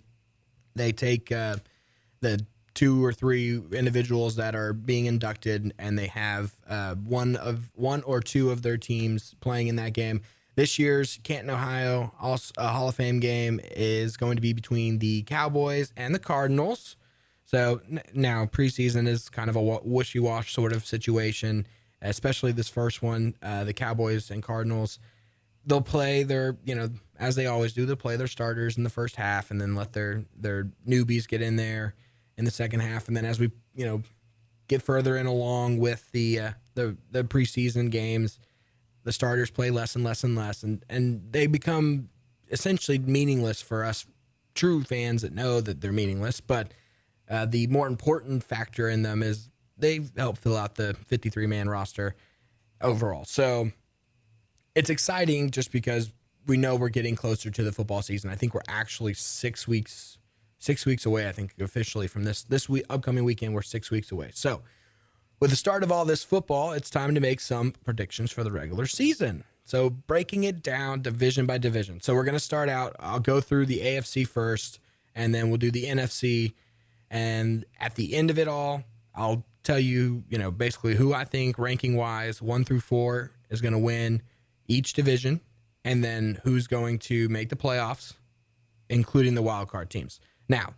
[0.75, 1.57] They take uh,
[2.21, 7.71] the two or three individuals that are being inducted, and they have uh, one of
[7.75, 10.21] one or two of their teams playing in that game.
[10.57, 15.23] This year's Canton, Ohio also, Hall of Fame game is going to be between the
[15.23, 16.97] Cowboys and the Cardinals.
[17.45, 17.81] So
[18.13, 21.67] now preseason is kind of a wishy-wash sort of situation,
[22.03, 23.35] especially this first one.
[23.43, 24.99] Uh, the Cowboys and Cardinals,
[25.65, 28.91] they'll play their, you know, as they always do, they'll play their starters in the
[28.91, 31.95] first half, and then let their their newbies get in there
[32.37, 34.03] in the second half, and then as we, you know,
[34.69, 38.39] get further in along with the uh, the the preseason games,
[39.05, 42.09] the starters play less and less and less, and and they become
[42.51, 44.07] essentially meaningless for us
[44.55, 46.73] true fans that know that they're meaningless, but
[47.29, 51.69] uh, the more important factor in them is they help fill out the 53 man
[51.69, 52.15] roster
[52.81, 53.25] overall.
[53.25, 53.71] So
[54.75, 56.13] it's exciting just because
[56.47, 58.31] we know we're getting closer to the football season.
[58.31, 60.19] I think we're actually six weeks
[60.59, 61.29] six weeks away.
[61.29, 64.31] I think officially from this this week upcoming weekend we're six weeks away.
[64.35, 64.63] So
[65.39, 68.51] with the start of all this football, it's time to make some predictions for the
[68.51, 69.45] regular season.
[69.65, 72.01] So breaking it down division by division.
[72.01, 72.97] So we're going to start out.
[73.01, 74.79] I'll go through the AFC first,
[75.15, 76.55] and then we'll do the NFC
[77.11, 78.85] and at the end of it all,
[79.15, 83.61] I'll tell you, you know, basically who I think ranking wise, one through four, is
[83.61, 84.23] going to win
[84.69, 85.41] each division,
[85.85, 88.15] and then who's going to make the playoffs,
[88.89, 90.21] including the wild card teams.
[90.49, 90.75] Now,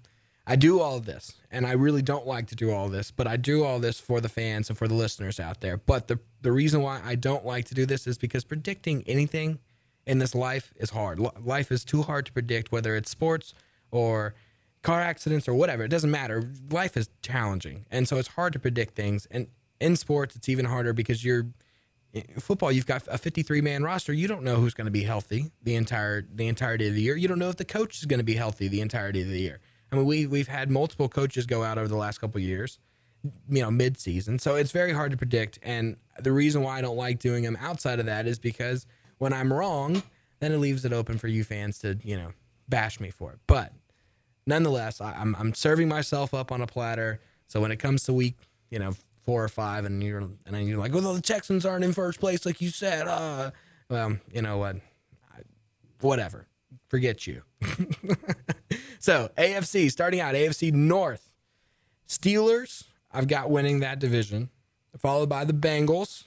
[0.47, 3.27] I do all of this, and I really don't like to do all this, but
[3.27, 5.77] I do all this for the fans and for the listeners out there.
[5.77, 9.59] But the the reason why I don't like to do this is because predicting anything
[10.07, 11.19] in this life is hard.
[11.19, 13.53] Life is too hard to predict, whether it's sports
[13.91, 14.35] or
[14.89, 15.85] car accidents or whatever.
[15.85, 16.51] It doesn't matter.
[16.71, 19.27] Life is challenging, and so it's hard to predict things.
[19.31, 19.49] And
[19.81, 21.49] in sports, it's even harder because you're
[22.39, 22.73] football.
[22.73, 24.15] You've got a 53 man roster.
[24.15, 27.17] You don't know who's going to be healthy the entire the entirety of the year.
[27.17, 29.39] You don't know if the coach is going to be healthy the entirety of the
[29.39, 29.61] year.
[29.93, 32.79] I mean, we we've had multiple coaches go out over the last couple years,
[33.51, 34.39] you know, mid season.
[34.39, 35.59] So it's very hard to predict.
[35.63, 38.87] And the reason why I don't like doing them outside of that is because
[39.19, 40.03] when I'm wrong,
[40.41, 42.33] then it leaves it open for you fans to you know
[42.71, 43.39] bash me for it.
[43.47, 43.73] But
[44.49, 47.21] nonetheless, I, am I'm serving myself up on a platter.
[47.47, 48.35] So when it comes to week,
[48.71, 48.95] you know,
[49.25, 52.19] four or five, and you're and then you're like, well, the Texans aren't in first
[52.19, 53.07] place, like you said.
[53.07, 53.51] Uh,
[53.89, 54.77] well, you know what?
[56.01, 56.47] Whatever.
[56.89, 57.43] Forget you.
[58.99, 61.31] so AFC starting out AFC North,
[62.09, 62.85] Steelers.
[63.13, 64.49] I've got winning that division,
[64.99, 66.25] followed by the Bengals,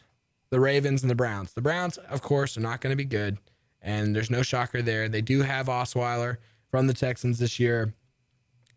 [0.49, 1.53] the Ravens and the Browns.
[1.53, 3.38] The Browns, of course, are not going to be good,
[3.82, 5.09] and there's no shocker there.
[5.09, 6.38] They do have Osweiler
[6.69, 7.93] from the Texans this year,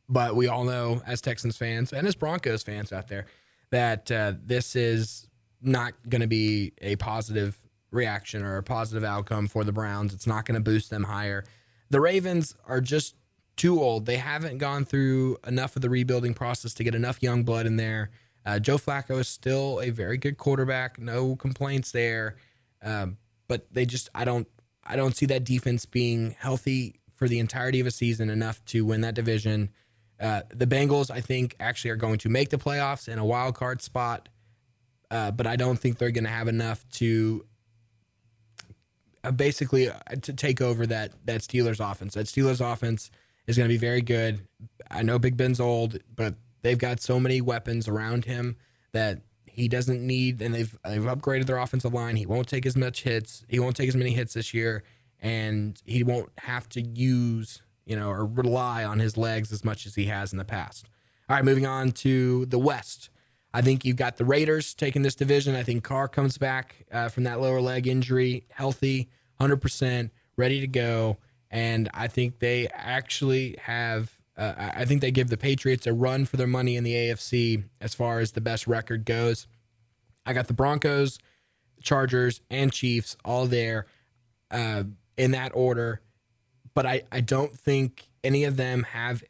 [0.08, 3.26] but we all know as Texans fans and as Broncos fans out there
[3.70, 5.28] that uh, this is
[5.62, 7.56] not going to be a positive
[7.90, 10.12] reaction or a positive outcome for the Browns.
[10.12, 11.44] It's not going to boost them higher.
[11.90, 13.14] The Ravens are just
[13.56, 14.06] too old.
[14.06, 17.76] They haven't gone through enough of the rebuilding process to get enough young blood in
[17.76, 18.10] there.
[18.44, 20.98] Uh, Joe Flacco is still a very good quarterback.
[20.98, 22.36] No complaints there.
[22.82, 23.16] Um,
[23.48, 24.48] but they just I don't
[24.84, 28.84] I don't see that defense being healthy for the entirety of a season enough to
[28.84, 29.70] win that division.
[30.24, 33.54] Uh, the Bengals, I think, actually are going to make the playoffs in a wild
[33.54, 34.30] card spot,
[35.10, 37.44] uh, but I don't think they're going to have enough to
[39.22, 42.14] uh, basically uh, to take over that that Steelers offense.
[42.14, 43.10] That Steelers offense
[43.46, 44.40] is going to be very good.
[44.90, 48.56] I know Big Ben's old, but they've got so many weapons around him
[48.92, 52.16] that he doesn't need, and they've they've upgraded their offensive line.
[52.16, 53.44] He won't take as much hits.
[53.46, 54.84] He won't take as many hits this year,
[55.20, 59.86] and he won't have to use you know or rely on his legs as much
[59.86, 60.88] as he has in the past.
[61.28, 63.10] All right, moving on to the West.
[63.54, 65.54] I think you've got the Raiders taking this division.
[65.54, 69.08] I think Carr comes back uh, from that lower leg injury, healthy,
[69.40, 71.18] 100%, ready to go.
[71.50, 76.24] And I think they actually have, uh, I think they give the Patriots a run
[76.24, 79.46] for their money in the AFC as far as the best record goes.
[80.26, 81.18] I got the Broncos,
[81.80, 83.86] Chargers, and Chiefs all there
[84.50, 84.82] uh,
[85.16, 86.00] in that order.
[86.74, 89.22] But I, I don't think any of them have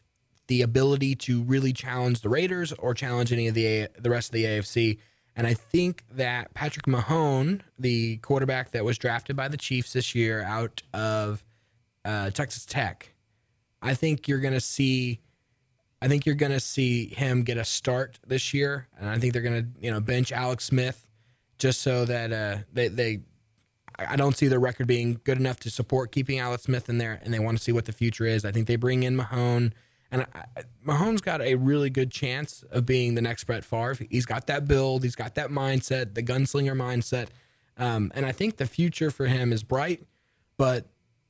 [0.46, 4.32] the ability to really challenge the Raiders or challenge any of the the rest of
[4.32, 4.98] the AFC.
[5.36, 10.14] And I think that Patrick Mahone, the quarterback that was drafted by the Chiefs this
[10.14, 11.42] year out of
[12.04, 13.12] uh, Texas Tech,
[13.82, 15.20] I think you're going to see.
[16.00, 19.32] I think you're going to see him get a start this year, and I think
[19.32, 21.08] they're going to you know bench Alex Smith
[21.58, 23.20] just so that uh, they they.
[23.98, 27.20] I don't see their record being good enough to support keeping Alex Smith in there,
[27.22, 28.44] and they want to see what the future is.
[28.44, 29.72] I think they bring in Mahone.
[30.10, 30.44] And I,
[30.86, 34.06] Mahomes got a really good chance of being the next Brett Favre.
[34.10, 37.28] He's got that build, he's got that mindset, the gunslinger mindset.
[37.76, 40.06] Um, and I think the future for him is bright.
[40.56, 40.86] But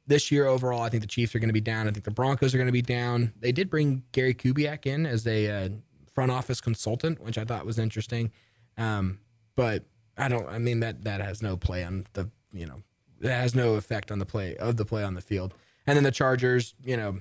[0.06, 1.88] this year overall, I think the Chiefs are going to be down.
[1.88, 3.32] I think the Broncos are going to be down.
[3.40, 5.68] They did bring Gary Kubiak in as a uh,
[6.14, 8.30] front office consultant, which I thought was interesting.
[8.76, 9.20] Um,
[9.56, 9.84] but
[10.16, 10.48] I don't.
[10.48, 12.82] I mean that that has no play on the you know
[13.20, 15.54] that has no effect on the play of the play on the field.
[15.86, 17.18] And then the Chargers, you know,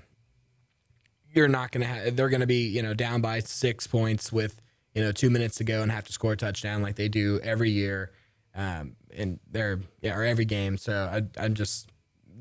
[1.33, 4.31] you're not going to have, they're going to be, you know, down by six points
[4.31, 4.61] with,
[4.93, 7.39] you know, two minutes to go and have to score a touchdown like they do
[7.43, 8.11] every year.
[8.55, 10.77] Um, and they're, yeah, or every game.
[10.77, 11.89] So I, I'm just,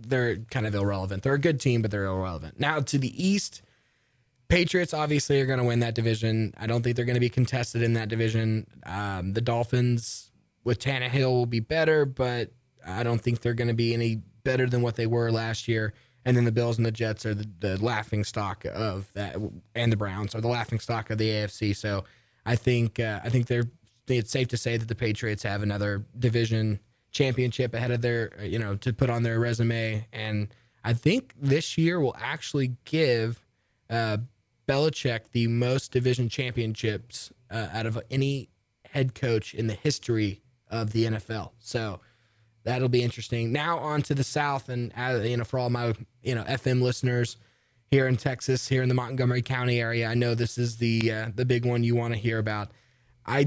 [0.06, 1.22] they're kind of irrelevant.
[1.22, 2.60] They're a good team, but they're irrelevant.
[2.60, 3.62] Now to the East,
[4.48, 6.52] Patriots obviously are going to win that division.
[6.58, 8.66] I don't think they're going to be contested in that division.
[8.84, 10.30] Um, the Dolphins
[10.62, 12.50] with Tannehill will be better, but
[12.86, 15.92] I don't think they're going to be any better than what they were last year
[16.24, 19.36] and then the Bills and the Jets are the, the laughing stock of that,
[19.74, 21.74] and the Browns are the laughing stock of the AFC.
[21.74, 22.04] So
[22.46, 23.68] I think uh, I think they're
[24.08, 26.80] it's safe to say that the Patriots have another division
[27.12, 30.48] championship ahead of their you know to put on their resume, and
[30.84, 33.44] I think this year will actually give
[33.90, 34.18] uh,
[34.68, 38.48] Belichick the most division championships uh, out of any
[38.90, 41.52] head coach in the history of the NFL.
[41.58, 42.00] So
[42.64, 43.52] that'll be interesting.
[43.52, 46.82] Now on to the South, and uh, you know, for all my you know FM
[46.82, 47.36] listeners
[47.90, 51.28] here in Texas, here in the Montgomery County area, I know this is the uh,
[51.34, 52.70] the big one you want to hear about.
[53.26, 53.46] I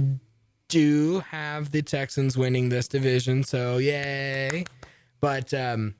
[0.67, 4.65] do have the Texans winning this division, so yay!
[5.19, 5.95] But um,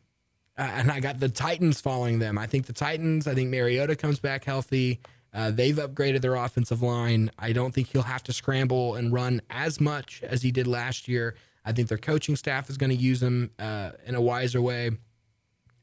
[0.58, 2.38] uh, and I got the Titans following them.
[2.38, 3.28] I think the Titans.
[3.28, 5.02] I think Mariota comes back healthy.
[5.34, 7.30] Uh, they've upgraded their offensive line.
[7.38, 11.10] I don't think he'll have to scramble and run as much as he did last
[11.10, 11.36] year.
[11.66, 14.92] I think their coaching staff is going to use them uh, in a wiser way.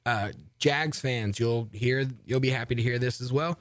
[0.06, 3.58] Uh, Jags fans, you'll hear, you'll be happy to hear this as well.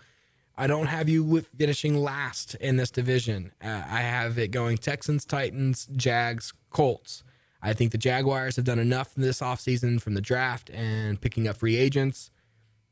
[0.57, 3.51] I don't have you finishing last in this division.
[3.63, 7.23] Uh, I have it going Texans, Titans, Jags, Colts.
[7.63, 11.57] I think the Jaguars have done enough this offseason from the draft and picking up
[11.57, 12.31] free agents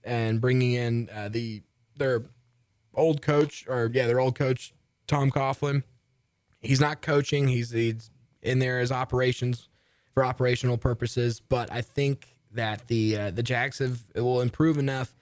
[0.04, 1.64] and bringing in uh, the
[1.98, 2.24] their
[2.94, 4.74] old coach or yeah their old coach
[5.08, 5.84] Tom Coughlin.
[6.62, 7.48] He's not coaching.
[7.48, 8.12] He's he's
[8.42, 9.70] in there as operations
[10.14, 11.40] for operational purposes.
[11.40, 15.14] But I think that the uh, the Jags have will improve enough,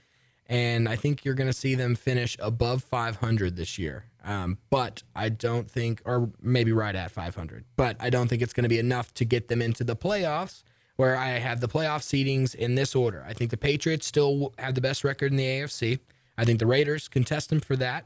[0.48, 4.06] and I think you're going to see them finish above 500 this year.
[4.24, 7.64] Um, but I don't think, or maybe right at 500.
[7.78, 10.64] But I don't think it's going to be enough to get them into the playoffs.
[10.98, 13.24] Where I have the playoff seedings in this order.
[13.28, 16.00] I think the Patriots still have the best record in the AFC.
[16.40, 18.06] I think the Raiders contest them for that,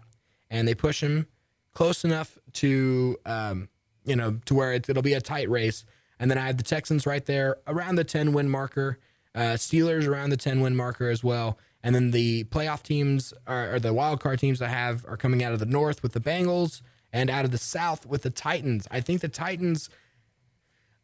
[0.49, 1.27] and they push them
[1.73, 3.69] close enough to um,
[4.05, 5.85] you know, to where it, it'll be a tight race.
[6.19, 8.99] And then I have the Texans right there around the 10 win marker.
[9.33, 11.57] Uh, Steelers around the 10 win marker as well.
[11.83, 15.43] And then the playoff teams are, or the wild card teams I have are coming
[15.43, 16.81] out of the north with the Bengals
[17.11, 18.87] and out of the south with the Titans.
[18.91, 19.89] I think the Titans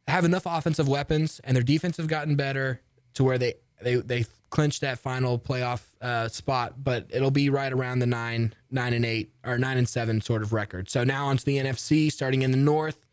[0.08, 2.82] have enough offensive weapons and their defense have gotten better
[3.16, 7.72] to where they they they clinch that final playoff uh, spot, but it'll be right
[7.72, 10.90] around the nine nine and eight or nine and seven sort of record.
[10.90, 13.06] So now onto the NFC, starting in the North,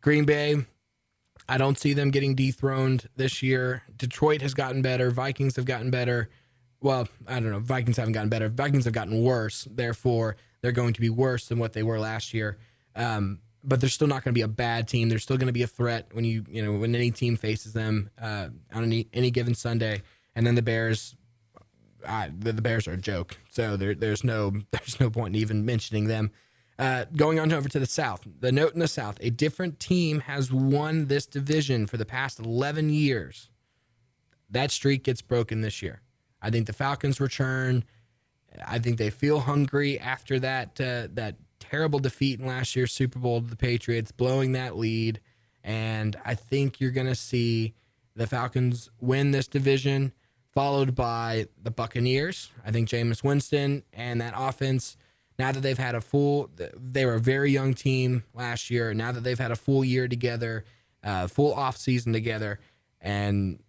[0.00, 0.56] Green Bay.
[1.48, 3.82] I don't see them getting dethroned this year.
[3.96, 5.10] Detroit has gotten better.
[5.10, 6.28] Vikings have gotten better.
[6.80, 7.58] Well, I don't know.
[7.58, 8.48] Vikings haven't gotten better.
[8.48, 9.66] Vikings have gotten worse.
[9.68, 12.56] Therefore, they're going to be worse than what they were last year.
[12.94, 15.08] Um, but they're still not going to be a bad team.
[15.08, 17.72] They're still going to be a threat when you you know when any team faces
[17.72, 20.02] them uh, on any any given Sunday.
[20.34, 21.16] And then the Bears,
[22.06, 23.36] uh, the, the Bears are a joke.
[23.50, 26.30] So there, there's no there's no point in even mentioning them.
[26.78, 30.20] Uh, going on over to the South, the note in the South: a different team
[30.20, 33.50] has won this division for the past 11 years.
[34.48, 36.00] That streak gets broken this year.
[36.40, 37.84] I think the Falcons return.
[38.66, 43.18] I think they feel hungry after that uh, that terrible defeat in last year's Super
[43.18, 45.20] Bowl to the Patriots, blowing that lead.
[45.62, 47.74] And I think you're going to see
[48.16, 50.12] the Falcons win this division,
[50.52, 52.50] followed by the Buccaneers.
[52.64, 54.96] I think Jameis Winston and that offense,
[55.38, 58.92] now that they've had a full, they were a very young team last year.
[58.92, 60.64] Now that they've had a full year together,
[61.04, 62.58] uh, full off season together,
[63.00, 63.60] and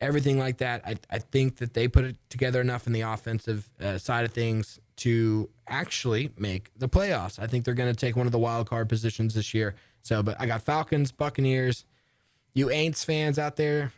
[0.00, 3.70] everything like that, I, I think that they put it together enough in the offensive
[3.80, 7.38] uh, side of things to actually make the playoffs.
[7.38, 9.74] I think they're going to take one of the wild card positions this year.
[10.02, 11.84] So, but I got Falcons, Buccaneers.
[12.54, 13.92] You Aints fans out there,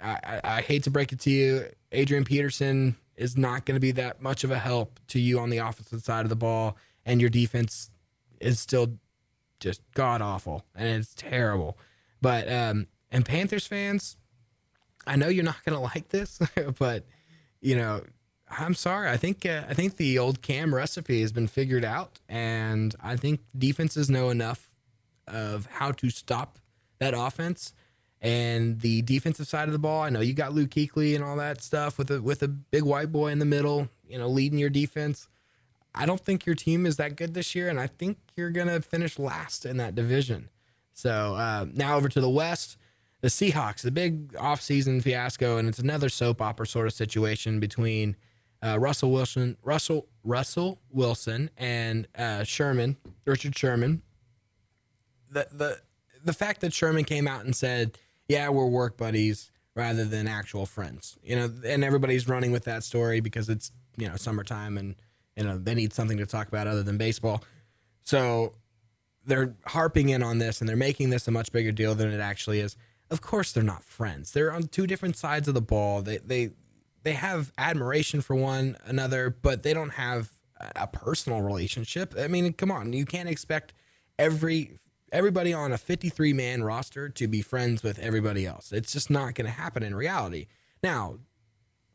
[0.00, 3.92] I, I, hate to break it to you, Adrian Peterson is not going to be
[3.92, 6.76] that much of a help to you on the offensive side of the ball,
[7.06, 7.90] and your defense
[8.40, 8.98] is still
[9.58, 11.78] just god awful and it's terrible.
[12.20, 14.16] But um, and Panthers fans,
[15.06, 16.40] I know you're not going to like this,
[16.78, 17.04] but
[17.60, 18.02] you know
[18.48, 19.08] I'm sorry.
[19.08, 23.16] I think uh, I think the old Cam recipe has been figured out, and I
[23.16, 24.70] think defenses know enough
[25.26, 26.58] of how to stop
[26.98, 27.72] that offense.
[28.22, 31.36] And the defensive side of the ball, I know you got Luke Kuechly and all
[31.36, 34.58] that stuff with a with a big white boy in the middle, you know, leading
[34.58, 35.28] your defense.
[35.94, 38.80] I don't think your team is that good this year, and I think you're gonna
[38.80, 40.48] finish last in that division.
[40.92, 42.78] So uh, now over to the West,
[43.20, 48.16] the Seahawks, the big offseason fiasco, and it's another soap opera sort of situation between
[48.62, 54.02] uh, Russell Wilson, Russell Russell Wilson, and uh, Sherman, Richard Sherman.
[55.30, 55.80] The the
[56.24, 57.98] the fact that Sherman came out and said,
[58.28, 62.82] "Yeah, we're work buddies," rather than actual friends, you know, and everybody's running with that
[62.82, 64.94] story because it's you know summertime and
[65.36, 67.44] you know they need something to talk about other than baseball.
[68.02, 68.54] So
[69.24, 72.20] they're harping in on this and they're making this a much bigger deal than it
[72.20, 72.76] actually is.
[73.10, 74.32] Of course, they're not friends.
[74.32, 76.02] They're on two different sides of the ball.
[76.02, 76.50] They they
[77.02, 80.30] they have admiration for one another, but they don't have
[80.74, 82.14] a personal relationship.
[82.18, 83.74] I mean, come on, you can't expect
[84.18, 84.78] every
[85.16, 88.70] everybody on a 53 man roster to be friends with everybody else.
[88.70, 90.46] It's just not going to happen in reality.
[90.82, 91.18] Now,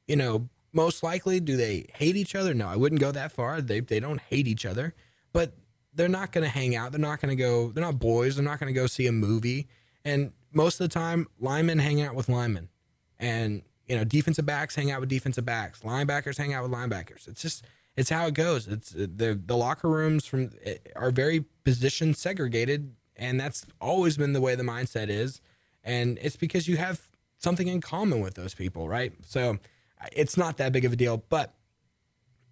[0.08, 2.54] you know, most likely do they hate each other?
[2.56, 3.62] No, I wouldn't go that far.
[3.62, 4.96] They they don't hate each other,
[5.34, 5.54] but
[5.94, 6.92] they're not going to hang out.
[6.92, 7.70] They're not going to go.
[7.70, 8.36] They're not boys.
[8.36, 9.68] They're not going to go see a movie.
[10.04, 12.70] And most of the time, linemen hang out with linemen,
[13.20, 17.28] and you know, defensive backs hang out with defensive backs, linebackers hang out with linebackers.
[17.28, 17.66] It's just
[17.96, 18.68] it's how it goes.
[18.68, 24.34] It's the the locker rooms from eh, are very position segregated, and that's always been
[24.34, 25.40] the way the mindset is.
[25.84, 27.08] And it's because you have
[27.38, 29.14] something in common with those people, right?
[29.26, 29.60] So
[30.12, 31.24] it's not that big of a deal.
[31.30, 31.54] But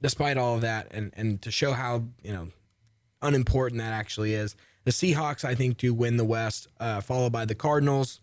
[0.01, 2.47] despite all of that, and and to show how you know
[3.21, 4.55] unimportant that actually is,
[4.85, 8.21] the Seahawks I think do win the West, uh, followed by the Cardinals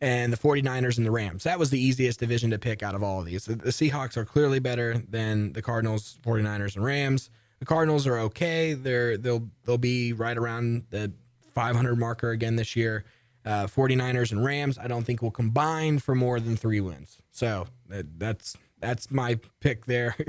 [0.00, 1.44] and the 49ers and the Rams.
[1.44, 3.46] That was the easiest division to pick out of all of these.
[3.46, 7.30] The, the, Seahawks are clearly better than the Cardinals, 49ers and Rams.
[7.58, 8.74] The Cardinals are okay.
[8.74, 11.12] They're they'll they'll be right around the
[11.58, 13.04] 500 marker again this year.
[13.44, 17.18] Uh, 49ers and Rams, I don't think will combine for more than 3 wins.
[17.32, 20.14] So, that, that's that's my pick there.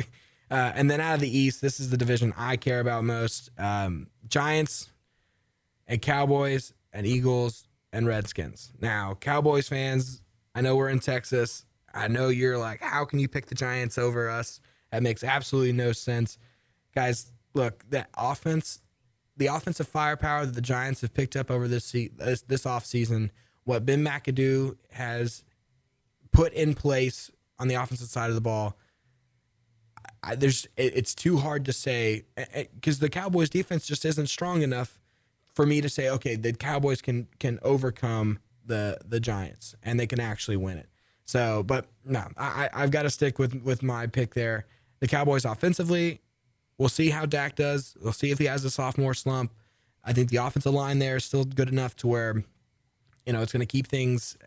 [0.52, 3.52] Uh, and then out of the East, this is the division I care about most.
[3.60, 4.90] Um, Giants
[5.88, 8.72] and Cowboys and Eagles and Redskins.
[8.82, 10.24] Now, Cowboys fans,
[10.56, 11.66] I know we're in Texas.
[11.94, 14.60] I know you're like, how can you pick the Giants over us?
[14.92, 16.40] That makes absolutely no sense.
[16.96, 18.82] Guys, look, that offense,
[19.40, 23.32] the offensive firepower that the Giants have picked up over this this, this offseason,
[23.64, 25.44] what Ben McAdoo has
[26.32, 28.78] put in place on the offensive side of the ball,
[30.22, 32.26] I, there's it, it's too hard to say
[32.76, 35.00] because the Cowboys defense just isn't strong enough
[35.54, 40.08] for me to say, okay, the Cowboys can can overcome the the Giants and they
[40.08, 40.90] can actually win it.
[41.24, 44.66] So, but no, I, I've got to stick with with my pick there.
[45.00, 46.20] The Cowboys offensively,
[46.80, 47.96] we'll see how Dak does.
[48.02, 49.54] We'll see if he has a sophomore slump.
[50.04, 52.44] I think the offensive line there is still good enough to where,
[53.26, 54.38] you know, it's going to keep things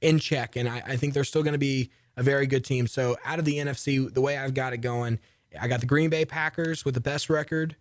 [0.00, 0.54] in check.
[0.54, 2.86] And I, I think they're still going to be a very good team.
[2.86, 5.18] So out of the NFC, the way I've got it going,
[5.58, 7.76] I got the Green Bay Packers with the best record,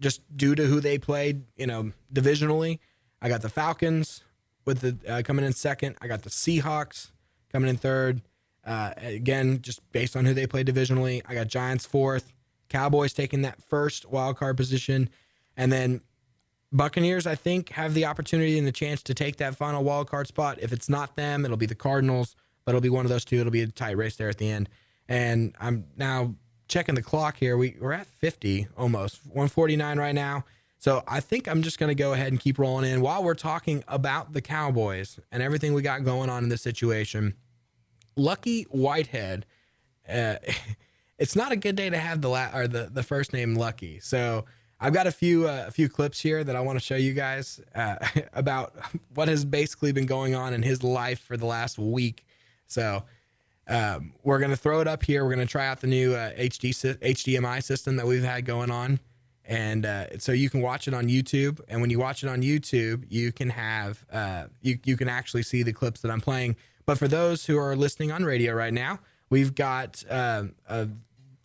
[0.00, 2.80] just due to who they played, you know, divisionally.
[3.22, 4.22] I got the Falcons
[4.64, 5.96] with the uh, coming in second.
[6.00, 7.12] I got the Seahawks
[7.52, 8.22] coming in third.
[8.64, 12.32] Uh, again, just based on who they play divisionally, I got Giants fourth,
[12.70, 15.10] Cowboys taking that first wild card position,
[15.56, 16.00] and then
[16.72, 20.28] Buccaneers, I think, have the opportunity and the chance to take that final wild card
[20.28, 20.58] spot.
[20.62, 23.36] If it's not them, it'll be the Cardinals, but it'll be one of those two.
[23.40, 24.68] It'll be a tight race there at the end.
[25.08, 26.36] And I'm now
[26.68, 27.56] checking the clock here.
[27.56, 30.44] We, we're at 50 almost, 149 right now.
[30.78, 33.34] So I think I'm just going to go ahead and keep rolling in while we're
[33.34, 37.34] talking about the Cowboys and everything we got going on in this situation.
[38.16, 39.44] Lucky Whitehead,
[40.08, 40.36] uh,
[41.20, 44.00] it's not a good day to have the la- or the, the first name Lucky.
[44.00, 44.46] So
[44.80, 47.12] I've got a few uh, a few clips here that I want to show you
[47.12, 47.96] guys uh,
[48.32, 48.74] about
[49.14, 52.24] what has basically been going on in his life for the last week.
[52.66, 53.04] So
[53.68, 55.22] um, we're gonna throw it up here.
[55.24, 58.98] We're gonna try out the new uh, HD HDMI system that we've had going on,
[59.44, 61.60] and uh, so you can watch it on YouTube.
[61.68, 65.42] And when you watch it on YouTube, you can have uh, you you can actually
[65.42, 66.56] see the clips that I'm playing.
[66.86, 70.88] But for those who are listening on radio right now, we've got um, a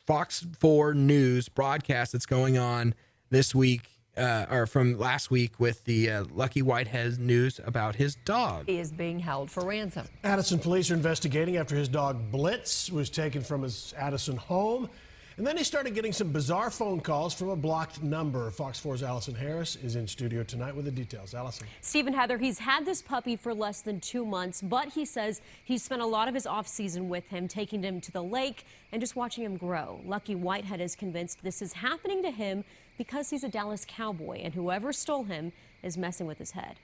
[0.06, 2.94] Fox 4 News broadcast that's going on
[3.32, 8.16] this week uh, or from last week with the uh, Lucky Whitehead news about his
[8.24, 8.66] dog.
[8.68, 10.08] He is being held for ransom.
[10.24, 14.90] Addison police are investigating after his dog Blitz was taken from his Addison home.
[15.38, 18.50] And then he started getting some bizarre phone calls from a blocked number.
[18.52, 21.34] Fox 4's Allison Harris is in studio tonight with the details.
[21.34, 21.68] Allison.
[21.82, 25.78] Stephen Heather, he's had this puppy for less than two months, but he says he
[25.78, 29.02] spent a lot of his off season with him, taking him to the lake and
[29.02, 30.00] just watching him grow.
[30.06, 32.64] Lucky Whitehead is convinced this is happening to him
[32.98, 35.52] because he's a Dallas Cowboy, and whoever stole him
[35.84, 36.80] is messing with his head.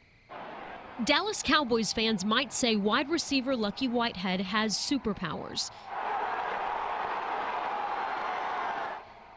[1.06, 5.72] Dallas Cowboys fans might say wide receiver Lucky Whitehead has superpowers.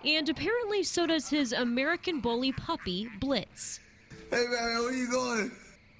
[0.04, 3.80] And apparently, so does his American Bully puppy, Blitz.
[4.30, 5.50] Hey, man, where you going?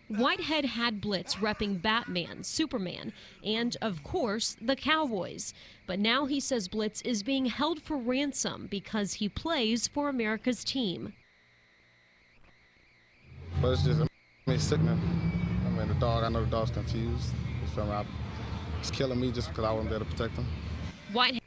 [0.08, 5.54] Whitehead had Blitz repping Batman, Superman, and, of course, the Cowboys.
[5.86, 10.62] But now he says Blitz is being held for ransom because he plays for America's
[10.62, 11.14] team.
[13.62, 14.06] But it's just, I
[14.46, 15.00] mean, sickening.
[15.66, 17.30] I mean, the dog, I know the dog's confused.
[17.62, 18.06] You feel me?
[18.80, 20.46] It's killing me just because I wasn't there to protect him.
[21.14, 21.40] Whitehead.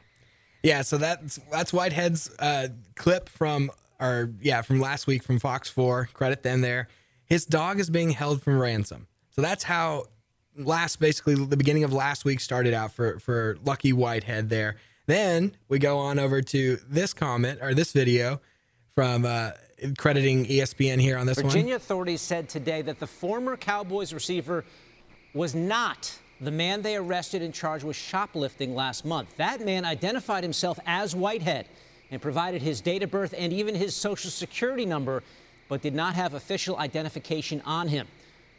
[0.68, 5.70] Yeah, so that's that's Whitehead's uh, clip from or yeah from last week from Fox
[5.70, 6.09] Four.
[6.11, 6.89] Credit them there.
[7.24, 9.07] His dog is being held from ransom.
[9.30, 10.07] So that's how
[10.57, 14.76] last basically the beginning of last week started out for for Lucky Whitehead there.
[15.05, 18.41] Then we go on over to this comment or this video
[18.93, 19.51] from uh,
[19.97, 21.53] crediting ESPN here on this Virginia one.
[21.53, 24.65] Virginia authorities said today that the former Cowboys receiver
[25.34, 29.35] was not the man they arrested and charged with shoplifting last month.
[29.38, 31.65] That man identified himself as Whitehead
[32.11, 35.23] and provided his date of birth and even his social security number,
[35.67, 38.07] but did not have official identification on him.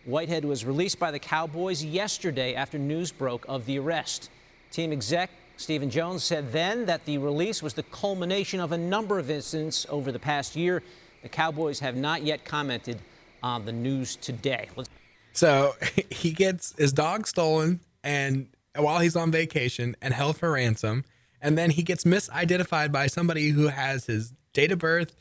[0.05, 4.31] Whitehead was released by the Cowboys yesterday after news broke of the arrest.
[4.71, 9.19] Team exec Stephen Jones said then that the release was the culmination of a number
[9.19, 10.85] of incidents over the past year.
[11.23, 12.99] The Cowboys have not yet commented
[13.43, 14.69] on the news today.
[14.77, 14.89] Let's
[15.33, 15.75] so
[16.11, 21.05] he gets his dog stolen and while he's on vacation and held for ransom,
[21.41, 25.15] and then he gets misidentified by somebody who has his date of birth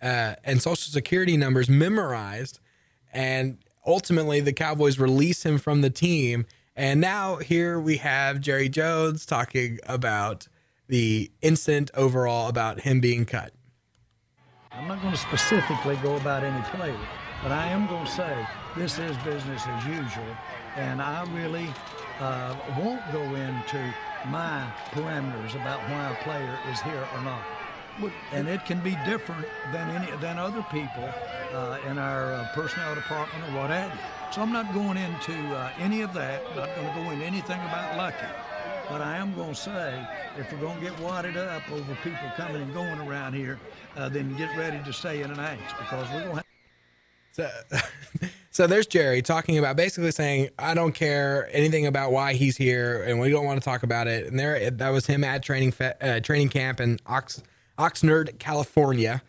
[0.00, 2.60] uh, and social security numbers memorized,
[3.12, 6.46] and ultimately the Cowboys release him from the team.
[6.74, 10.48] And now here we have Jerry Jones talking about
[10.88, 13.52] the incident overall about him being cut.
[14.72, 16.96] I'm not going to specifically go about any player,
[17.42, 20.36] but I am going to say this is business as usual,
[20.76, 21.68] and I really
[22.20, 23.94] uh, won't go into
[24.28, 27.42] my parameters about why a player is here or not.
[28.32, 31.08] And it can be different than any than other people
[31.52, 33.98] uh, in our uh, personnel department or what have you.
[34.32, 36.42] So I'm not going into uh, any of that.
[36.50, 38.26] I'm Not going to go into anything about Lucky.
[38.88, 40.06] But I am going to say,
[40.38, 43.58] if we're going to get wadded up over people coming and going around here,
[43.96, 46.41] uh, then get ready to stay in an angst because we're going to have.
[47.32, 47.50] So,
[48.50, 53.02] so there's Jerry talking about basically saying, I don't care anything about why he's here,
[53.02, 54.26] and we don't want to talk about it.
[54.26, 57.42] And there, that was him at training uh, training camp in Ox,
[57.78, 59.22] Oxnard, California.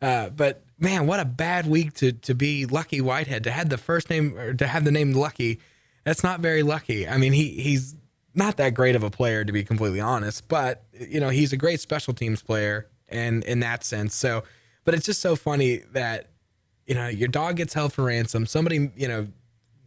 [0.00, 3.78] Uh, but man, what a bad week to to be Lucky Whitehead to have the
[3.78, 5.60] first name or to have the name Lucky.
[6.04, 7.06] That's not very lucky.
[7.06, 7.96] I mean, he he's
[8.34, 11.56] not that great of a player to be completely honest, but you know he's a
[11.56, 14.14] great special teams player and in that sense.
[14.14, 14.44] So,
[14.84, 16.28] but it's just so funny that
[16.88, 18.46] you know your dog gets held for ransom.
[18.46, 19.28] Somebody you know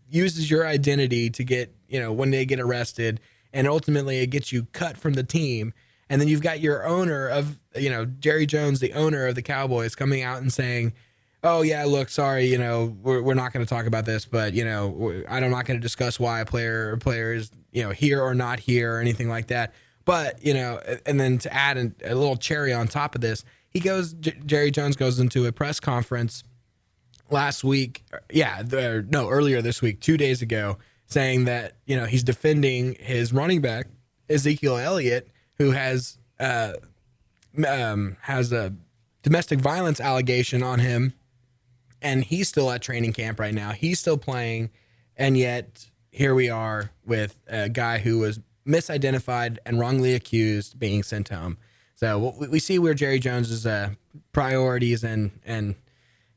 [0.10, 3.20] uses your identity to get you know when they get arrested,
[3.52, 5.74] and ultimately it gets you cut from the team.
[6.10, 9.42] And then you've got your owner of you know Jerry Jones, the owner of the
[9.42, 10.94] Cowboys, coming out and saying.
[11.44, 14.54] Oh yeah, look, sorry, you know, we're, we're not going to talk about this, but
[14.54, 17.90] you know, I'm not going to discuss why a player a player is you know
[17.90, 19.74] here or not here or anything like that.
[20.06, 23.44] But you know, and then to add an, a little cherry on top of this,
[23.72, 24.14] he goes.
[24.14, 26.44] J- Jerry Jones goes into a press conference
[27.32, 28.04] last week.
[28.32, 33.34] Yeah, no, earlier this week, two days ago, saying that you know he's defending his
[33.34, 33.88] running back
[34.30, 36.74] Ezekiel Elliott, who has uh,
[37.68, 38.74] um, has a
[39.24, 41.14] domestic violence allegation on him,
[42.02, 43.72] and he's still at training camp right now.
[43.72, 44.70] He's still playing,
[45.16, 51.04] and yet here we are with a guy who was misidentified and wrongly accused being
[51.04, 51.58] sent home.
[51.96, 53.92] So we see where Jerry Jones's uh,
[54.34, 55.76] priorities and and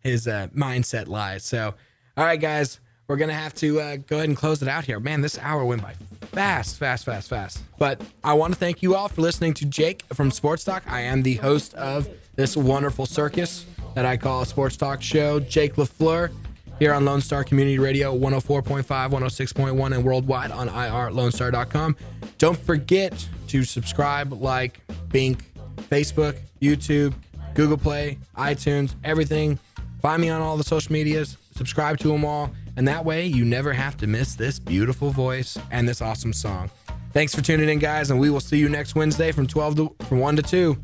[0.05, 1.43] his uh, mindset lies.
[1.45, 1.75] So,
[2.17, 2.79] all right, guys,
[3.09, 5.01] we're gonna have to uh, go ahead and close it out here.
[5.01, 5.95] Man, this hour went by
[6.27, 7.63] fast, fast, fast, fast.
[7.79, 10.85] But I want to thank you all for listening to Jake from Sports Talk.
[10.87, 15.41] I am the host of this wonderful circus that I call a sports talk show,
[15.41, 16.33] Jake LaFleur,
[16.79, 21.97] here on Lone Star Community Radio 104.5, 106.1, and worldwide on irlonestar.com.
[22.39, 24.81] Don't forget to subscribe, like,
[25.11, 25.45] Bink,
[25.89, 27.15] Facebook, YouTube,
[27.55, 29.59] Google Play, iTunes, everything.
[30.05, 33.43] Find me on all the social medias, subscribe to them all, and that way you
[33.43, 36.71] never have to miss this beautiful voice and this awesome song.
[37.15, 39.97] Thanks for tuning in, guys, and we will see you next Wednesday from 12 to
[40.05, 40.77] from 1 to 2.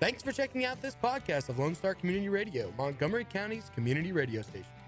[0.00, 4.42] Thanks for checking out this podcast of Lone Star Community Radio, Montgomery County's community radio
[4.42, 4.66] station.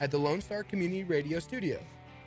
[0.00, 1.82] at the Lone Star Community Radio Studios,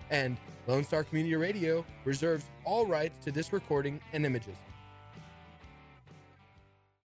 [0.10, 0.38] and
[0.68, 4.56] Lone Star Community Radio reserves all rights to this recording and images.